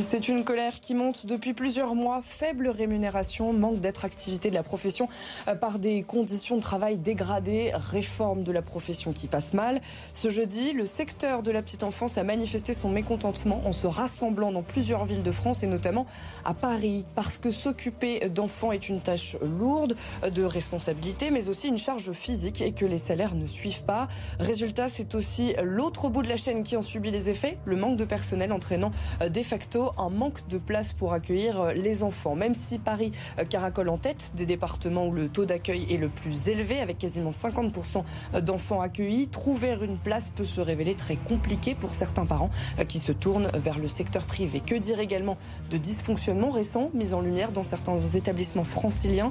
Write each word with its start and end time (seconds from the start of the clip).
C'est 0.00 0.28
une 0.28 0.44
colère 0.44 0.80
qui 0.80 0.94
monte 0.94 1.26
depuis 1.26 1.54
plusieurs 1.54 1.94
mois. 1.94 2.20
Faible 2.22 2.68
rémunération, 2.68 3.52
manque 3.52 3.80
d'attractivité 3.80 4.48
de 4.48 4.54
la 4.54 4.62
profession 4.62 5.08
euh, 5.48 5.54
par 5.54 5.78
des 5.78 6.02
conditions 6.02 6.56
de 6.56 6.62
travail 6.62 6.98
dégradées, 6.98 7.72
réforme 7.74 8.44
de 8.44 8.52
la 8.52 8.62
profession 8.62 9.12
qui 9.12 9.26
passe 9.26 9.54
mal. 9.54 9.80
Ce 10.14 10.30
jeudi, 10.30 10.72
le 10.72 10.86
secteur 10.86 11.42
de 11.42 11.50
la 11.50 11.62
petite 11.62 11.82
enfance 11.82 12.16
a 12.16 12.22
manifesté 12.22 12.74
son 12.74 12.90
mécontentement 12.90 13.62
en 13.64 13.72
se 13.72 13.86
rassemblant 13.86 14.52
dans 14.52 14.62
plusieurs 14.62 15.04
villes 15.04 15.22
de 15.22 15.32
France 15.32 15.62
et 15.62 15.66
notamment 15.66 16.06
à 16.44 16.54
Paris 16.54 17.04
parce 17.14 17.38
que 17.38 17.50
s'occuper 17.50 18.28
d'enfants 18.28 18.72
est 18.72 18.88
une 18.88 19.00
tâche 19.00 19.36
lourde 19.42 19.96
de 20.32 20.42
responsabilité 20.44 21.30
mais 21.30 21.48
aussi 21.48 21.68
une 21.68 21.78
charge 21.78 22.12
physique 22.12 22.60
et 22.60 22.72
que 22.72 22.84
les 22.84 22.98
salaires 22.98 23.34
ne 23.34 23.46
suivent 23.46 23.84
pas. 23.84 24.06
Résultat, 24.38 24.88
c'est 24.88 25.14
aussi 25.14 25.54
l'autre 25.62 26.08
bout 26.08 26.22
de 26.22 26.28
la 26.28 26.36
chaîne 26.36 26.62
qui 26.62 26.76
en 26.76 26.82
subit 26.82 27.10
les 27.10 27.30
effets, 27.30 27.58
le 27.64 27.76
manque 27.76 27.96
de 27.96 28.04
personnel 28.04 28.52
entraînant 28.52 28.90
euh, 29.22 29.28
de 29.28 29.42
facto 29.42 29.87
un 29.96 30.10
manque 30.10 30.46
de 30.48 30.58
place 30.58 30.92
pour 30.92 31.12
accueillir 31.12 31.60
euh, 31.60 31.72
les 31.72 32.02
enfants. 32.02 32.34
Même 32.34 32.54
si 32.54 32.78
Paris 32.78 33.12
euh, 33.38 33.44
caracole 33.44 33.88
en 33.88 33.96
tête 33.96 34.32
des 34.36 34.46
départements 34.46 35.06
où 35.06 35.12
le 35.12 35.28
taux 35.28 35.44
d'accueil 35.44 35.86
est 35.90 35.96
le 35.96 36.08
plus 36.08 36.48
élevé, 36.48 36.80
avec 36.80 36.98
quasiment 36.98 37.30
50% 37.30 38.02
euh, 38.34 38.40
d'enfants 38.40 38.80
accueillis, 38.80 39.28
trouver 39.28 39.76
une 39.82 39.98
place 39.98 40.30
peut 40.30 40.44
se 40.44 40.60
révéler 40.60 40.94
très 40.94 41.16
compliqué 41.16 41.74
pour 41.74 41.92
certains 41.94 42.24
parents 42.24 42.50
qui 42.88 42.98
se 42.98 43.12
tournent 43.12 43.50
vers 43.54 43.78
le 43.78 43.88
secteur 43.88 44.24
privé. 44.24 44.60
Que 44.60 44.74
dire 44.74 44.98
également 45.00 45.36
de 45.70 45.76
dysfonctionnements 45.76 46.50
récents 46.50 46.90
mis 46.94 47.12
en 47.12 47.20
lumière 47.20 47.52
dans 47.52 47.62
certains 47.62 48.00
établissements 48.14 48.64
franciliens? 48.64 49.30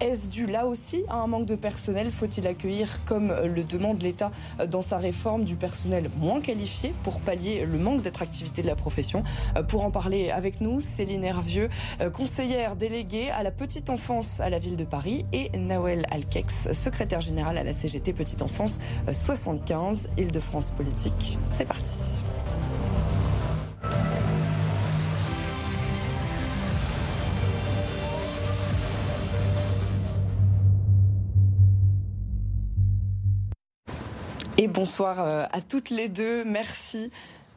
Est-ce 0.00 0.28
dû 0.28 0.46
là 0.46 0.66
aussi 0.66 1.04
à 1.08 1.16
un 1.16 1.26
manque 1.26 1.46
de 1.46 1.54
personnel? 1.54 2.10
Faut-il 2.10 2.46
accueillir, 2.46 3.04
comme 3.04 3.32
le 3.42 3.64
demande 3.64 4.02
l'État 4.02 4.30
dans 4.68 4.82
sa 4.82 4.98
réforme, 4.98 5.44
du 5.44 5.56
personnel 5.56 6.10
moins 6.18 6.40
qualifié 6.40 6.94
pour 7.02 7.20
pallier 7.20 7.64
le 7.64 7.78
manque 7.78 8.02
d'attractivité 8.02 8.62
de 8.62 8.66
la 8.66 8.76
profession? 8.76 9.22
Pour 9.68 9.84
en 9.84 9.90
avec 10.06 10.60
nous, 10.60 10.80
Céline 10.80 11.24
Hervieux, 11.24 11.68
euh, 12.00 12.10
conseillère 12.10 12.76
déléguée 12.76 13.30
à 13.30 13.42
la 13.42 13.50
petite 13.50 13.90
enfance 13.90 14.40
à 14.40 14.48
la 14.48 14.58
ville 14.58 14.76
de 14.76 14.84
Paris, 14.84 15.26
et 15.32 15.50
Nawel 15.56 16.06
Alkex, 16.10 16.72
secrétaire 16.72 17.20
général 17.20 17.58
à 17.58 17.64
la 17.64 17.72
CGT 17.72 18.12
Petite 18.12 18.42
Enfance 18.42 18.80
75, 19.10 20.06
euh, 20.06 20.22
Île-de-France 20.22 20.70
Politique. 20.70 21.38
C'est 21.50 21.66
parti. 21.66 22.22
Et 34.60 34.66
bonsoir 34.66 35.20
euh, 35.20 35.44
à 35.52 35.60
toutes 35.60 35.88
les 35.88 36.08
deux. 36.08 36.44
Merci 36.44 37.12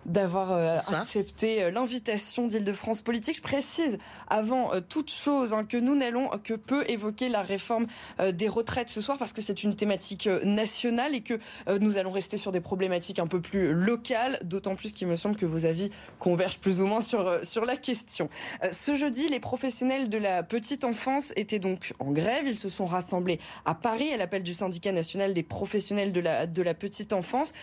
d'avoir 0.06 0.52
euh, 0.52 0.80
accepté 0.88 1.64
euh, 1.64 1.72
l'invitation 1.72 2.48
d'Île-de-France 2.48 3.02
Politique. 3.02 3.38
Je 3.38 3.42
précise 3.42 3.98
avant 4.28 4.74
euh, 4.74 4.82
toute 4.82 5.12
chose 5.12 5.54
hein, 5.54 5.64
que 5.64 5.78
nous 5.78 5.96
n'allons 5.96 6.30
que 6.44 6.54
peu 6.54 6.84
évoquer 6.90 7.30
la 7.30 7.42
réforme 7.42 7.88
des 8.34 8.48
retraites 8.48 8.90
ce 8.90 9.02
soir 9.02 9.18
parce 9.18 9.34
que 9.34 9.42
c'est 9.42 9.64
une 9.64 9.76
thématique 9.76 10.28
nationale 10.44 11.16
et 11.16 11.22
que 11.22 11.40
nous 11.80 11.98
allons 11.98 12.12
rester 12.12 12.38
sur 12.38 12.52
des 12.52 12.60
problématiques 12.60 13.20
un 13.20 13.28
peu 13.28 13.42
plus 13.42 13.74
locales, 13.74 14.40
d'autant 14.44 14.76
plus 14.76 14.92
qu'il 14.92 15.08
me 15.08 15.16
semble 15.16 15.36
que 15.36 15.46
vos 15.46 15.66
avis 15.66 15.90
convergent 16.20 16.60
plus 16.60 16.82
ou 16.82 16.86
moins 16.86 17.02
sur, 17.02 17.40
sur 17.44 17.66
la 17.66 17.78
question. 17.78 18.30
Ce 18.72 18.96
jeudi, 18.96 19.28
les 19.28 19.40
professionnels 19.40 20.10
de 20.10 20.18
la 20.18 20.44
petite 20.44 20.84
enfance 20.84 21.34
étaient 21.36 21.60
donc 21.60 21.94
en 22.00 22.12
grève. 22.12 22.44
Ils 22.46 22.58
se 22.58 22.70
sont 22.70 22.86
rassemblés 22.86 23.40
à 23.66 23.76
Paris 23.76 24.14
à 24.14 24.18
l'appel 24.18 24.44
du 24.44 24.54
syndicat 24.54 24.92
national 24.92 25.34
des 25.34 25.44
professionnels 25.44 26.12
de 26.12 26.20
la, 26.20 26.48
de 26.48 26.62
la 26.62 26.74
petite 26.74 27.14
enfance, 27.14 27.54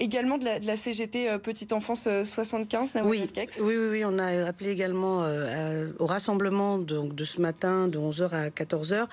également 0.00 0.38
de 0.38 0.44
la, 0.44 0.58
de 0.58 0.66
la 0.66 0.76
CGT 0.76 1.38
Petite 1.38 1.72
Enfance 1.72 1.75
enfance 1.76 2.08
75, 2.24 2.92
euh, 2.96 3.00
oui. 3.04 3.30
oui, 3.36 3.46
oui, 3.60 3.88
oui, 3.90 4.04
on 4.04 4.18
a 4.18 4.46
appelé 4.46 4.70
également 4.70 5.22
euh, 5.22 5.92
au 5.98 6.06
rassemblement 6.06 6.78
donc, 6.78 7.14
de 7.14 7.24
ce 7.24 7.40
matin 7.40 7.86
de 7.86 7.98
11h 7.98 8.30
à 8.30 8.48
14h, 8.48 9.06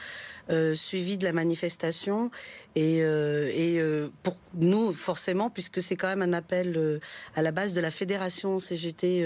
euh, 0.50 0.74
suivi 0.74 1.18
de 1.18 1.26
la 1.26 1.34
manifestation. 1.34 2.32
Et, 2.76 3.02
et 3.02 3.80
pour 4.24 4.36
nous, 4.56 4.94
forcément, 4.94 5.52
puisque 5.52 5.80
c'est 5.80 5.96
quand 5.96 6.08
même 6.08 6.24
un 6.24 6.34
appel 6.34 7.00
à 7.36 7.44
la 7.44 7.52
base 7.52 7.72
de 7.74 7.80
la 7.80 7.92
fédération 7.92 8.58
CGT 8.58 9.24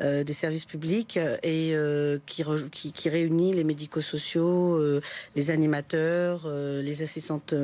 des 0.00 0.32
services 0.32 0.64
publics 0.64 1.16
et 1.44 1.72
qui, 2.26 2.42
qui, 2.72 2.90
qui, 2.90 3.08
réunit 3.08 3.54
les 3.54 3.62
médico-sociaux, 3.62 5.00
les 5.36 5.50
animateurs, 5.52 6.48
les 6.48 7.02
assistantes 7.04 7.54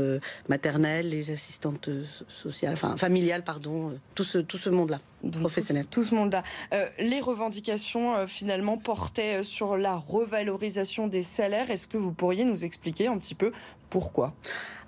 maternelles, 0.49 1.09
les 1.09 1.33
assistantes 1.33 1.91
sociales, 2.29 2.75
enfin 2.75 2.97
familiales, 2.97 3.43
pardon, 3.43 3.99
tout 4.15 4.23
ce, 4.23 4.39
tout 4.39 4.59
ce 4.59 4.71
monde 4.71 4.90
professionnel. 5.33 5.87
Tout, 5.91 6.03
ce 6.03 6.15
monde-là. 6.15 6.43
Euh, 6.73 6.87
les 6.99 7.21
revendications, 7.21 8.17
euh, 8.17 8.27
finalement, 8.27 8.77
portaient 8.77 9.41
euh, 9.41 9.43
sur 9.43 9.77
la 9.77 9.95
revalorisation 9.97 11.07
des 11.07 11.23
salaires. 11.23 11.71
Est-ce 11.71 11.87
que 11.87 11.97
vous 11.97 12.13
pourriez 12.13 12.45
nous 12.45 12.65
expliquer 12.65 13.09
un 13.09 13.19
petit 13.19 13.35
peu 13.35 13.53
pourquoi? 13.91 14.33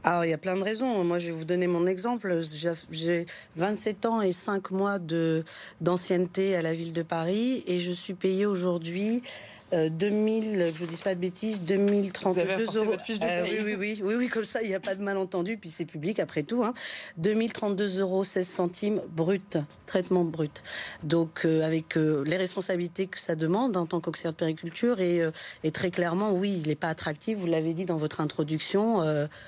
Alors, 0.05 0.25
il 0.25 0.31
y 0.31 0.35
a 0.35 0.39
plein 0.39 0.57
de 0.57 0.63
raisons. 0.63 1.05
Moi, 1.05 1.19
je 1.19 1.27
vais 1.27 1.33
vous 1.33 1.45
donner 1.45 1.67
mon 1.67 1.87
exemple. 1.87 2.41
J'ai 2.91 3.27
27 3.57 4.07
ans 4.07 4.21
et 4.21 4.33
5 4.33 4.71
mois 4.73 4.99
d'ancienneté 5.81 6.57
à 6.57 6.63
la 6.63 6.73
ville 6.73 6.93
de 6.93 7.03
Paris 7.03 7.63
et 7.67 7.79
je 7.79 7.93
suis 7.93 8.15
payée 8.15 8.47
aujourd'hui 8.47 9.23
2000, 9.73 10.61
euh, 10.61 10.71
je 10.75 10.85
vous 10.85 10.87
dis 10.87 11.01
pas 11.03 11.15
de 11.15 11.21
bêtises, 11.21 11.63
2032 11.63 12.77
euros. 12.77 12.93
Euh, 12.93 13.43
oui, 13.45 13.59
oui, 13.65 13.75
oui, 13.79 14.01
oui, 14.03 14.15
oui, 14.17 14.29
comme 14.29 14.45
ça, 14.45 14.63
il 14.63 14.69
n'y 14.69 14.75
a 14.75 14.81
pas 14.81 14.95
de 14.95 15.03
malentendu, 15.03 15.57
puis 15.57 15.71
c'est 15.71 15.85
public 15.85 16.21
après 16.21 16.43
tout. 16.43 16.63
Hein. 16.63 16.75
2032 17.17 18.01
euros 18.01 18.25
16 18.25 18.47
centimes 18.47 19.01
brut, 19.09 19.59
traitement 19.87 20.25
brut. 20.25 20.63
Donc, 21.03 21.45
euh, 21.45 21.65
avec 21.65 21.97
les 21.97 22.37
responsabilités 22.37 23.07
que 23.07 23.19
ça 23.19 23.35
demande 23.35 23.77
en 23.77 23.87
tant 23.87 24.01
qu'auxiliaire 24.01 24.33
de 24.33 24.37
périculture, 24.37 25.01
et, 25.01 25.23
et, 25.65 25.71
très 25.71 25.91
clairement, 25.91 26.33
oui, 26.33 26.61
il 26.63 26.69
n'est 26.69 26.75
pas 26.75 26.89
attractif, 26.89 27.39
vous 27.39 27.47
l'avez 27.47 27.75
dit 27.75 27.85
dans 27.85 27.97
votre 27.97 28.21
introduction. 28.21 28.99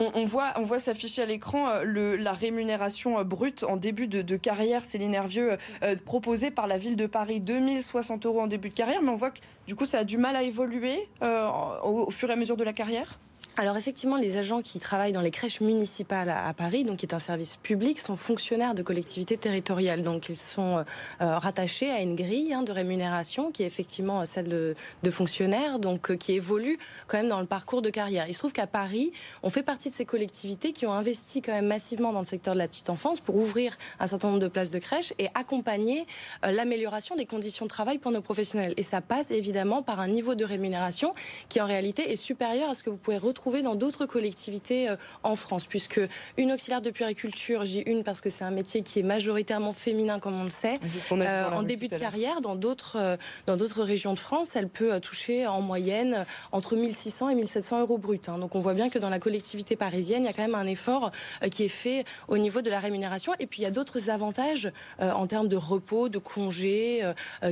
On, 0.00 0.24
voit, 0.24 0.52
on 0.56 0.62
voit 0.62 0.78
s'afficher 0.78 1.22
à 1.22 1.26
l'écran 1.26 1.68
la 1.84 2.32
rémunération 2.32 3.22
brute 3.24 3.64
en 3.64 3.76
début 3.76 4.06
de, 4.06 4.22
de 4.22 4.36
carrière, 4.36 4.84
Céline 4.84 5.14
Hervieux, 5.14 5.56
proposée 6.04 6.50
par 6.50 6.66
la 6.66 6.78
ville 6.78 6.96
de 6.96 7.06
Paris, 7.06 7.40
2060 7.40 8.26
euros 8.26 8.40
en 8.40 8.46
début 8.46 8.70
de 8.70 8.74
carrière, 8.74 9.02
mais 9.02 9.10
on 9.10 9.16
voit 9.16 9.30
que 9.30 9.40
du 9.66 9.74
coup, 9.74 9.86
ça 9.86 10.00
a 10.00 10.04
du 10.04 10.18
mal 10.18 10.36
à 10.36 10.42
évoluer 10.42 11.08
euh, 11.22 11.48
au, 11.82 12.10
fur 12.10 12.28
et 12.30 12.32
à 12.32 12.36
mesure 12.36 12.56
de 12.56 12.64
la 12.64 12.72
carrière? 12.72 13.18
Alors 13.56 13.76
effectivement, 13.76 14.16
les 14.16 14.36
agents 14.36 14.62
qui 14.62 14.80
travaillent 14.80 15.12
dans 15.12 15.20
les 15.20 15.30
crèches 15.30 15.60
municipales 15.60 16.28
à 16.28 16.52
Paris, 16.54 16.82
donc 16.82 16.96
qui 16.96 17.06
est 17.06 17.14
un 17.14 17.20
service 17.20 17.56
public, 17.56 18.00
sont 18.00 18.16
fonctionnaires 18.16 18.74
de 18.74 18.82
collectivités 18.82 19.36
territoriales. 19.36 20.02
Donc 20.02 20.28
ils 20.28 20.36
sont 20.36 20.78
euh, 20.78 20.82
euh, 21.20 21.38
rattachés 21.38 21.88
à 21.88 22.00
une 22.00 22.16
grille 22.16 22.52
hein, 22.52 22.62
de 22.62 22.72
rémunération 22.72 23.52
qui 23.52 23.62
est 23.62 23.66
effectivement 23.66 24.24
celle 24.26 24.48
de, 24.48 25.10
fonctionnaires, 25.10 25.78
donc 25.78 26.10
euh, 26.10 26.16
qui 26.16 26.32
évolue 26.32 26.78
quand 27.06 27.18
même 27.18 27.28
dans 27.28 27.38
le 27.38 27.46
parcours 27.46 27.80
de 27.80 27.90
carrière. 27.90 28.26
Il 28.26 28.34
se 28.34 28.40
trouve 28.40 28.52
qu'à 28.52 28.66
Paris, 28.66 29.12
on 29.44 29.50
fait 29.50 29.62
partie 29.62 29.88
de 29.88 29.94
ces 29.94 30.04
collectivités 30.04 30.72
qui 30.72 30.86
ont 30.86 30.92
investi 30.92 31.40
quand 31.40 31.52
même 31.52 31.68
massivement 31.68 32.12
dans 32.12 32.20
le 32.20 32.26
secteur 32.26 32.54
de 32.54 32.58
la 32.58 32.66
petite 32.66 32.90
enfance 32.90 33.20
pour 33.20 33.36
ouvrir 33.36 33.76
un 34.00 34.08
certain 34.08 34.28
nombre 34.28 34.40
de 34.40 34.48
places 34.48 34.72
de 34.72 34.80
crèches 34.80 35.12
et 35.20 35.28
accompagner 35.34 36.06
l'amélioration 36.42 37.14
des 37.14 37.26
conditions 37.26 37.66
de 37.66 37.70
travail 37.70 37.98
pour 37.98 38.10
nos 38.10 38.20
professionnels. 38.20 38.74
Et 38.76 38.82
ça 38.82 39.00
passe 39.00 39.30
évidemment 39.30 39.82
par 39.82 40.00
un 40.00 40.08
niveau 40.08 40.34
de 40.34 40.44
rémunération 40.44 41.14
qui 41.48 41.60
en 41.60 41.66
réalité 41.66 42.10
est 42.10 42.16
supérieur 42.16 42.70
à 42.70 42.74
ce 42.74 42.82
que 42.82 42.90
vous 42.90 42.96
pouvez 42.96 43.18
retrouver 43.18 43.43
retrouver 43.44 43.62
dans 43.62 43.74
d'autres 43.74 44.06
collectivités 44.06 44.88
en 45.22 45.36
France, 45.36 45.66
puisque 45.66 46.00
une 46.38 46.50
auxiliaire 46.52 46.80
de 46.80 46.88
puériculture, 46.88 47.66
j'ai 47.66 47.90
une 47.90 48.02
parce 48.02 48.22
que 48.22 48.30
c'est 48.30 48.44
un 48.44 48.50
métier 48.50 48.80
qui 48.80 49.00
est 49.00 49.02
majoritairement 49.02 49.74
féminin, 49.74 50.18
comme 50.18 50.40
on 50.40 50.44
le 50.44 50.50
sait, 50.50 50.76
en 51.10 51.62
début 51.62 51.88
de 51.88 51.96
carrière, 51.96 52.40
dans 52.40 52.56
d'autres 52.56 53.18
dans 53.46 53.58
d'autres 53.58 53.82
régions 53.82 54.14
de 54.14 54.18
France, 54.18 54.56
elle 54.56 54.70
peut 54.70 54.98
toucher 54.98 55.46
en 55.46 55.60
moyenne 55.60 56.24
entre 56.52 56.74
1600 56.74 57.28
et 57.28 57.34
1700 57.34 57.80
euros 57.80 57.98
brut. 57.98 58.30
Hein. 58.30 58.38
Donc 58.38 58.54
on 58.54 58.60
voit 58.60 58.72
bien 58.72 58.88
que 58.88 58.98
dans 58.98 59.10
la 59.10 59.18
collectivité 59.18 59.76
parisienne, 59.76 60.22
il 60.22 60.26
y 60.26 60.30
a 60.30 60.32
quand 60.32 60.40
même 60.40 60.54
un 60.54 60.66
effort 60.66 61.10
qui 61.50 61.64
est 61.64 61.68
fait 61.68 62.06
au 62.28 62.38
niveau 62.38 62.62
de 62.62 62.70
la 62.70 62.78
rémunération. 62.78 63.34
Et 63.40 63.46
puis 63.46 63.60
il 63.60 63.64
y 63.64 63.68
a 63.68 63.70
d'autres 63.70 64.08
avantages 64.08 64.72
en 65.00 65.26
termes 65.26 65.48
de 65.48 65.56
repos, 65.56 66.08
de 66.08 66.18
congés, 66.18 67.02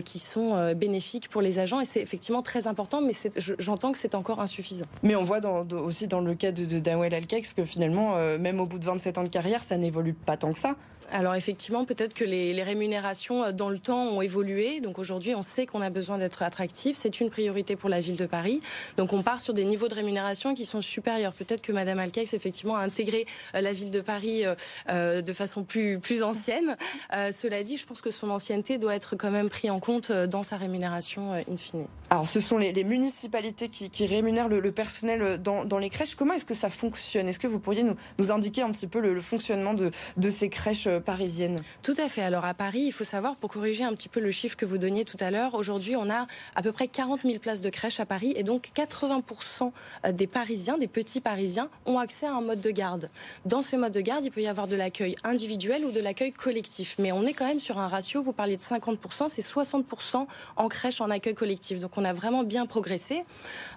qui 0.07 0.19
sont 0.19 0.73
bénéfiques 0.73 1.29
pour 1.29 1.43
les 1.43 1.59
agents. 1.59 1.81
Et 1.81 1.85
c'est 1.85 2.01
effectivement 2.01 2.41
très 2.41 2.67
important, 2.67 3.03
mais 3.03 3.13
j'entends 3.59 3.93
que 3.93 3.99
c'est 3.99 4.15
encore 4.15 4.41
insuffisant. 4.41 4.87
Mais 5.03 5.17
on 5.17 5.23
voit 5.23 5.41
dans, 5.41 5.65
aussi 5.83 6.07
dans 6.09 6.21
le 6.21 6.35
cas 6.35 6.53
de, 6.53 6.65
de 6.65 6.79
Dawel 6.79 7.15
Alkex 7.15 7.53
que 7.53 7.65
finalement, 7.65 8.17
euh, 8.17 8.39
même 8.39 8.61
au 8.61 8.67
bout 8.67 8.79
de 8.79 8.85
27 8.85 9.19
ans 9.19 9.25
de 9.25 9.29
carrière, 9.29 9.63
ça 9.65 9.77
n'évolue 9.77 10.15
pas 10.15 10.37
tant 10.37 10.53
que 10.53 10.59
ça. 10.59 10.77
Alors 11.11 11.35
effectivement, 11.35 11.85
peut-être 11.85 12.15
que 12.15 12.25
les, 12.25 12.63
rémunérations 12.63 13.45
euh, 13.45 13.53
dans 13.53 13.69
le 13.69 13.79
temps 13.79 14.05
ont 14.05 14.23
évolué. 14.23 14.81
Donc 14.81 14.99
aujourd'hui, 14.99 15.35
on 15.35 15.43
sait 15.43 15.67
qu'on 15.67 15.83
a 15.83 15.91
besoin 15.91 16.19
d'être 16.19 16.43
attractif. 16.43 16.97
C'est 16.97 17.21
une 17.21 17.29
priorité 17.29 17.77
pour 17.77 17.91
la 17.91 18.01
ville 18.01 18.17
de 18.17 18.27
Paris. 18.27 18.61
Donc 18.97 19.13
on 19.13 19.23
part 19.23 19.41
sur 19.41 19.53
des 19.53 19.65
niveaux 19.65 19.89
de 19.89 19.95
rémunération 19.95 20.55
qui 20.55 20.65
sont 20.65 20.81
supérieurs. 20.81 21.33
Peut-être 21.33 21.63
que 21.63 21.73
Madame 21.73 21.99
Alkex 21.99 22.35
effectivement 22.35 22.77
a 22.77 22.83
intégré 22.83 23.27
euh, 23.55 23.61
la 23.61 23.73
ville 23.73 23.91
de 23.91 24.01
Paris 24.01 24.45
de 24.89 25.33
façon 25.33 25.65
plus 25.65 25.99
plus 25.99 26.23
ancienne. 26.23 26.77
cela 27.11 27.63
dit, 27.63 27.77
je 27.77 27.87
pense 27.87 28.01
que 28.01 28.11
son 28.11 28.31
ancienneté 28.31 28.79
doit 28.79 28.95
être 28.95 29.17
quand 29.17 29.31
même 29.31 29.49
pris 29.49 29.71
en 29.71 29.81
compte 29.81 30.13
dans 30.13 30.43
sa 30.43 30.57
rémunération 30.57 31.33
in 31.33 31.57
fine. 31.57 31.87
Alors 32.11 32.27
ce 32.27 32.41
sont 32.41 32.59
les, 32.59 32.85
municipalités 32.85 33.69
qui, 33.69 34.07
rémunèrent 34.07 34.49
le, 34.49 34.73
personnel 34.73 35.41
dans, 35.41 35.72
les 35.79 35.91
crèches. 35.91 36.15
Comment 36.15 36.35
est-ce 36.35 36.45
que 36.45 36.55
ça 36.55 36.71
fonctionne? 36.71 37.29
Est-ce 37.29 37.39
que 37.39 37.47
vous 37.47 37.59
pourriez 37.59 37.83
nous, 37.83 38.31
indiquer 38.31 38.63
un 38.63 38.73
petit 38.73 38.87
peu 38.87 39.01
le, 39.01 39.21
fonctionnement 39.21 39.75
de, 39.75 39.91
ces 40.31 40.49
crèches 40.49 40.87
euh, 40.87 41.01
parisiennes? 41.01 41.57
Tout 41.83 41.95
à 41.99 42.09
fait. 42.09 42.23
Alors 42.23 42.45
à 42.45 42.55
Paris, 42.55 42.83
il 42.87 42.93
faut 42.93 43.05
savoir, 43.05 43.37
pour 43.37 43.51
corriger 43.51 43.85
un 43.85 43.93
petit 43.93 44.09
peu 44.09 44.21
le 44.21 44.31
chiffre 44.31 44.57
que 44.57 44.67
vous 44.67 44.79
donniez 44.79 45.05
tout 45.05 45.17
à 45.21 45.31
l'heure, 45.31 45.55
aujourd'hui 45.55 45.97
on 45.97 46.11
a 46.11 46.27
à 46.55 46.63
peu 46.63 46.73
près 46.73 46.89
40 46.89 47.23
000 47.23 47.39
places 47.39 47.61
de 47.61 47.71
crèches 47.71 48.01
à 48.01 48.07
Paris 48.07 48.33
et 48.37 48.43
donc 48.43 48.71
80% 48.75 49.73
euh, 50.05 50.13
des 50.13 50.27
Parisiens, 50.27 50.79
des 50.79 50.89
petits 50.89 51.21
Parisiens, 51.21 51.69
ont 51.87 51.99
accès 51.99 52.27
à 52.27 52.35
un 52.35 52.41
mode 52.41 52.61
de 52.61 52.71
garde. 52.71 53.07
Dans 53.45 53.63
ce 53.63 53.77
mode 53.77 53.93
de 53.93 54.01
garde, 54.01 54.25
il 54.25 54.31
peut 54.31 54.43
y 54.43 54.49
avoir 54.49 54.69
de 54.69 54.77
l'accueil 54.77 55.17
individuel 55.25 55.85
ou 55.85 55.91
de 55.91 56.01
l'accueil 56.01 56.33
collectif. 56.33 56.97
Mais 56.99 57.13
on 57.13 57.25
est 57.25 57.33
quand 57.33 57.47
même 57.47 57.61
sur 57.61 57.79
un 57.79 57.89
ratio, 57.89 58.23
vous 58.23 58.33
parliez 58.33 58.57
de 58.57 58.63
50%, 58.63 59.29
c'est 59.29 59.43
60% 59.43 60.27
en 60.57 60.69
crèche 60.69 61.01
en 61.01 61.11
accueil 61.11 61.35
collectif. 61.35 61.79
Donc 61.79 61.97
on 61.97 62.05
a 62.05 62.13
vraiment 62.13 62.43
bien 62.43 62.67
progressé. 62.67 63.25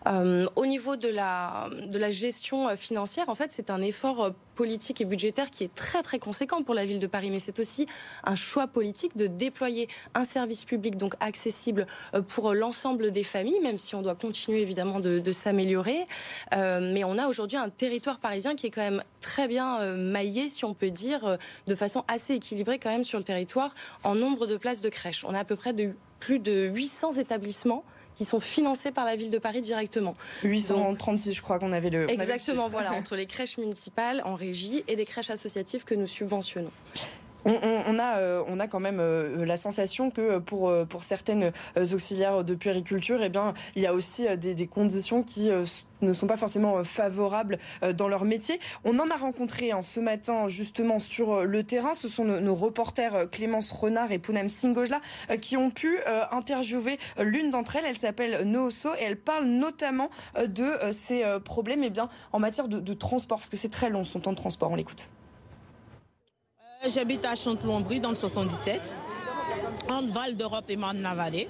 Euh, 0.07 0.45
au 0.56 0.65
niveau 0.65 0.95
de 0.95 1.07
la, 1.07 1.69
de 1.85 1.97
la 1.97 2.09
gestion 2.09 2.69
euh, 2.69 2.75
financière, 2.75 3.29
en 3.29 3.35
fait, 3.35 3.51
c'est 3.51 3.69
un 3.69 3.81
effort 3.81 4.23
euh, 4.23 4.29
politique 4.55 5.01
et 5.01 5.05
budgétaire 5.05 5.51
qui 5.51 5.63
est 5.63 5.73
très 5.73 6.01
très 6.01 6.19
conséquent 6.19 6.63
pour 6.63 6.75
la 6.75 6.85
ville 6.85 6.99
de 6.99 7.07
Paris, 7.07 7.29
mais 7.29 7.39
c'est 7.39 7.59
aussi 7.59 7.87
un 8.23 8.35
choix 8.35 8.67
politique 8.67 9.17
de 9.17 9.27
déployer 9.27 9.87
un 10.13 10.23
service 10.23 10.63
public 10.63 10.95
donc 10.95 11.13
accessible 11.19 11.85
pour 12.29 12.53
l'ensemble 12.53 13.11
des 13.11 13.23
familles, 13.23 13.59
même 13.59 13.77
si 13.77 13.95
on 13.95 14.01
doit 14.01 14.15
continuer 14.15 14.61
évidemment 14.61 15.01
de, 15.01 15.31
s'améliorer. 15.33 16.05
mais 16.53 17.03
on 17.03 17.17
a 17.17 17.27
aujourd'hui 17.27 17.57
un 17.57 17.67
territoire 17.67 18.19
parisien 18.19 18.55
qui 18.55 18.67
est 18.67 18.69
quand 18.69 18.81
même 18.81 19.03
très 19.19 19.49
bien 19.49 19.93
maillé, 19.97 20.47
si 20.47 20.63
on 20.63 20.73
peut 20.73 20.89
dire, 20.89 21.38
de 21.67 21.75
façon 21.75 22.05
assez 22.07 22.35
équilibrée 22.35 22.79
quand 22.79 22.91
même 22.91 23.03
sur 23.03 23.17
le 23.17 23.25
territoire 23.25 23.73
en 24.05 24.15
nombre 24.15 24.47
de 24.47 24.55
places 24.55 24.79
de 24.79 24.88
crèches. 24.88 25.25
On 25.25 25.33
a 25.33 25.39
à 25.39 25.43
peu 25.43 25.57
près 25.57 25.73
plus 26.21 26.39
de 26.39 26.71
800 26.73 27.13
établissements 27.13 27.83
qui 28.15 28.25
sont 28.25 28.39
financés 28.39 28.91
par 28.91 29.06
la 29.06 29.15
ville 29.15 29.29
de 29.29 29.38
Paris 29.38 29.62
directement. 29.62 30.15
836, 30.44 31.33
je 31.33 31.41
crois 31.41 31.59
qu'on 31.59 31.73
avait 31.73 31.89
le. 31.89 32.09
Exactement, 32.09 32.67
voilà, 32.67 32.94
entre 32.94 33.15
les 33.15 33.27
crèches 33.27 33.57
municipales 33.57 34.21
en 34.25 34.33
régie 34.33 34.83
et 34.88 34.95
des 34.95 35.06
crèches 35.06 35.29
associatives 35.29 35.83
que 35.83 35.94
nous 35.94 36.07
subventionnons. 36.07 36.71
On, 37.45 38.00
a, 38.00 38.18
euh, 38.18 38.44
on 38.47 38.59
a 38.59 38.68
quand 38.68 38.80
même 38.80 39.00
euh, 39.00 39.45
la 39.45 39.56
sensation 39.56 40.09
que 40.09 40.39
pour, 40.39 40.69
euh, 40.69 40.83
pour 40.83 41.03
certaines 41.03 41.51
auxiliaires 41.94 42.44
de 42.44 42.56
puériculture, 42.56 43.21
eh 43.21 43.30
bien, 43.30 43.53
il 43.75 43.83
y 43.83 43.86
a 43.86 43.94
aussi 43.94 44.25
des, 44.38 44.68
conditions 44.68 45.21
qui 45.21 45.51
ne 46.01 46.13
sont 46.13 46.25
pas 46.25 46.38
forcément 46.38 46.83
favorables 46.83 47.59
dans 47.95 48.07
leur 48.07 48.25
métier. 48.25 48.59
On 48.83 48.97
en 48.97 49.09
a 49.09 49.15
rencontré 49.15 49.71
hein, 49.71 49.81
ce 49.83 50.00
matin 50.00 50.47
justement 50.47 50.97
sur 50.97 51.45
le 51.45 51.63
terrain. 51.63 51.94
Ce 51.94 52.07
sont 52.07 52.24
nos, 52.24 52.56
reporters 52.56 53.30
Clémence 53.30 53.71
Renard 53.71 54.12
et 54.12 54.18
Pounam 54.18 54.50
Singojla 54.50 55.01
qui 55.39 55.56
ont 55.56 55.69
pu 55.69 56.00
interviewer 56.31 56.98
l'une 57.19 57.51
d'entre 57.51 57.75
elles. 57.75 57.86
Elle 57.88 57.98
s'appelle 57.98 58.44
Nooso 58.45 58.89
et 58.95 59.03
elle 59.03 59.18
parle 59.18 59.45
notamment 59.45 60.09
de 60.44 60.71
ces 60.91 61.24
problèmes 61.44 61.83
eh 61.83 61.91
bien, 61.91 62.09
en 62.31 62.39
matière 62.39 62.68
de 62.68 62.94
transport 62.94 63.38
parce 63.38 63.50
que 63.50 63.57
c'est 63.57 63.69
très 63.69 63.89
long 63.89 64.03
son 64.03 64.19
temps 64.19 64.31
de 64.31 64.38
transport. 64.38 64.71
On 64.71 64.75
l'écoute. 64.75 65.09
J'habite 66.87 67.25
à 67.25 67.33
Chantelombry 67.35 67.99
dans 67.99 68.09
le 68.09 68.15
77, 68.15 68.99
entre 69.89 70.13
Val 70.13 70.35
d'Europe 70.35 70.65
et 70.69 70.75
Marne-la-Vallée. 70.75 71.49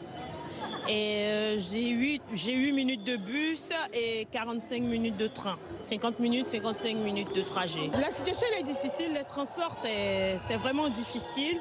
Euh, 0.89 1.57
j'ai 1.59 1.89
eu 1.89 2.21
8 2.31 2.71
minutes 2.71 3.03
de 3.03 3.17
bus 3.17 3.69
et 3.93 4.27
45 4.31 4.81
minutes 4.81 5.17
de 5.17 5.27
train. 5.27 5.57
50 5.81 6.19
minutes, 6.19 6.47
55 6.47 6.95
minutes 6.95 7.35
de 7.35 7.41
trajet. 7.41 7.89
La 7.99 8.09
situation 8.11 8.45
est 8.57 8.63
difficile, 8.63 9.13
les 9.13 9.23
transports 9.25 9.75
c'est 9.83 10.55
vraiment 10.55 10.87
difficile. 10.89 11.59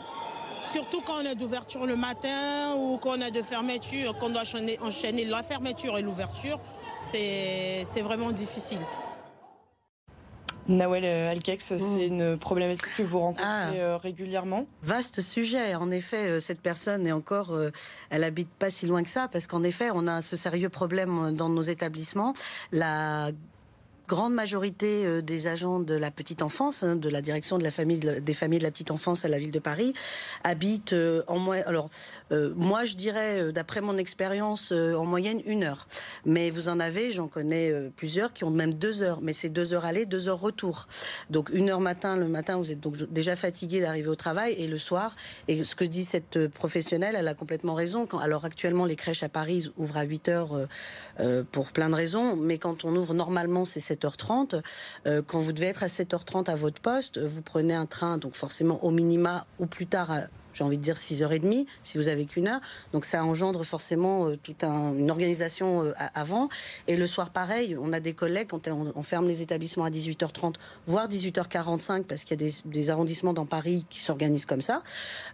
Surtout 0.72 1.00
quand 1.00 1.22
on 1.22 1.26
a 1.26 1.34
d'ouverture 1.34 1.84
le 1.84 1.96
matin 1.96 2.74
ou 2.76 2.98
quand 2.98 3.18
on 3.18 3.20
a 3.22 3.30
de 3.30 3.42
fermeture, 3.42 4.16
qu'on 4.18 4.30
doit 4.30 4.42
enchaîner 4.82 5.24
la 5.24 5.42
fermeture 5.42 5.98
et 5.98 6.02
l'ouverture, 6.02 6.58
c'est 7.02 8.02
vraiment 8.02 8.30
difficile. 8.30 8.80
Nawel 10.68 11.04
euh, 11.04 11.30
Alkex, 11.30 11.76
c'est 11.76 12.08
mm. 12.08 12.12
une 12.12 12.38
problématique 12.38 12.96
que 12.96 13.02
vous 13.02 13.18
rencontrez 13.18 13.44
ah. 13.46 13.70
euh, 13.74 13.96
régulièrement 13.96 14.66
Vaste 14.82 15.20
sujet. 15.20 15.74
En 15.74 15.90
effet, 15.90 16.28
euh, 16.28 16.40
cette 16.40 16.60
personne 16.60 17.06
est 17.06 17.12
encore, 17.12 17.56
elle 18.10 18.24
habite 18.24 18.50
pas 18.50 18.70
si 18.70 18.86
loin 18.86 19.02
que 19.02 19.08
ça, 19.08 19.28
parce 19.28 19.46
qu'en 19.46 19.62
effet, 19.62 19.90
on 19.92 20.06
a 20.06 20.22
ce 20.22 20.36
sérieux 20.36 20.68
problème 20.68 21.32
dans 21.32 21.48
nos 21.48 21.62
établissements. 21.62 22.34
La 22.72 23.30
grande 24.14 24.32
majorité 24.32 25.04
euh, 25.04 25.22
des 25.22 25.48
agents 25.48 25.80
de 25.80 25.94
la 25.94 26.12
petite 26.12 26.40
enfance, 26.40 26.84
hein, 26.84 26.94
de 26.94 27.08
la 27.08 27.20
direction 27.20 27.58
de 27.58 27.64
la 27.64 27.72
famille, 27.72 27.98
des 27.98 28.32
familles 28.32 28.60
de 28.60 28.64
la 28.64 28.70
petite 28.70 28.92
enfance 28.92 29.24
à 29.24 29.28
la 29.28 29.38
ville 29.38 29.50
de 29.50 29.58
Paris, 29.58 29.92
habitent 30.44 30.92
euh, 30.92 31.24
en 31.26 31.40
moyenne. 31.40 31.66
Alors, 31.66 31.90
euh, 32.30 32.52
moi, 32.54 32.84
je 32.84 32.94
dirais, 32.94 33.52
d'après 33.52 33.80
mon 33.80 33.96
expérience, 33.96 34.70
en 34.70 35.04
moyenne 35.04 35.40
une 35.46 35.64
heure. 35.64 35.88
Mais 36.24 36.50
vous 36.50 36.68
en 36.68 36.78
avez, 36.78 37.10
j'en 37.10 37.26
connais 37.26 37.72
plusieurs 37.96 38.32
qui 38.32 38.44
ont 38.44 38.50
même 38.50 38.74
deux 38.74 39.02
heures. 39.02 39.20
Mais 39.20 39.32
c'est 39.32 39.48
deux 39.48 39.74
heures 39.74 39.84
aller, 39.84 40.06
deux 40.06 40.28
heures 40.28 40.40
retour. 40.40 40.86
Donc 41.30 41.50
une 41.50 41.70
heure 41.70 41.80
matin, 41.80 42.16
le 42.16 42.28
matin, 42.28 42.56
vous 42.56 42.70
êtes 42.70 42.80
donc 42.80 42.96
déjà 43.10 43.34
fatigué 43.34 43.80
d'arriver 43.80 44.08
au 44.08 44.14
travail, 44.14 44.54
et 44.58 44.68
le 44.68 44.78
soir. 44.78 45.16
Et 45.48 45.64
ce 45.64 45.74
que 45.74 45.84
dit 45.84 46.04
cette 46.04 46.48
professionnelle, 46.48 47.16
elle 47.18 47.28
a 47.28 47.34
complètement 47.34 47.74
raison. 47.74 48.06
Quand, 48.06 48.18
alors 48.18 48.44
actuellement, 48.44 48.84
les 48.84 48.96
crèches 48.96 49.24
à 49.24 49.28
Paris 49.28 49.68
ouvrent 49.76 49.98
à 49.98 50.04
8 50.04 50.28
heures 50.28 50.52
pour 51.50 51.72
plein 51.72 51.90
de 51.90 51.94
raisons, 51.94 52.36
mais 52.36 52.58
quand 52.58 52.84
on 52.84 52.94
ouvre 52.94 53.14
normalement, 53.14 53.64
c'est 53.64 53.80
7h30. 54.04 54.62
Euh, 55.06 55.22
quand 55.26 55.38
vous 55.38 55.52
devez 55.52 55.66
être 55.66 55.82
à 55.82 55.86
7h30 55.86 56.50
à 56.50 56.54
votre 56.54 56.80
poste, 56.80 57.18
vous 57.18 57.42
prenez 57.42 57.74
un 57.74 57.86
train, 57.86 58.18
donc 58.18 58.34
forcément 58.34 58.84
au 58.84 58.90
minima, 58.90 59.46
ou 59.58 59.66
plus 59.66 59.86
tard 59.86 60.10
j'ai 60.54 60.64
envie 60.64 60.78
de 60.78 60.82
dire 60.82 60.96
6h30, 60.96 61.66
si 61.82 61.98
vous 61.98 62.08
avez 62.08 62.24
qu'une 62.26 62.48
heure. 62.48 62.60
Donc 62.92 63.04
ça 63.04 63.24
engendre 63.24 63.64
forcément 63.64 64.28
euh, 64.28 64.36
toute 64.36 64.62
une 64.64 65.10
organisation 65.10 65.82
euh, 65.82 65.92
avant. 66.14 66.48
Et 66.86 66.96
le 66.96 67.06
soir, 67.06 67.30
pareil, 67.30 67.76
on 67.78 67.92
a 67.92 68.00
des 68.00 68.14
collègues, 68.14 68.48
quand 68.48 68.68
on, 68.68 69.02
ferme 69.02 69.26
les 69.26 69.42
établissements 69.42 69.84
à 69.84 69.90
18h30, 69.90 70.54
voire 70.86 71.08
18h45, 71.08 72.04
parce 72.04 72.24
qu'il 72.24 72.40
y 72.40 72.44
a 72.44 72.50
des, 72.64 72.90
arrondissements 72.90 73.32
dans 73.32 73.46
Paris 73.46 73.86
qui 73.90 74.00
s'organisent 74.00 74.46
comme 74.46 74.60
ça, 74.60 74.82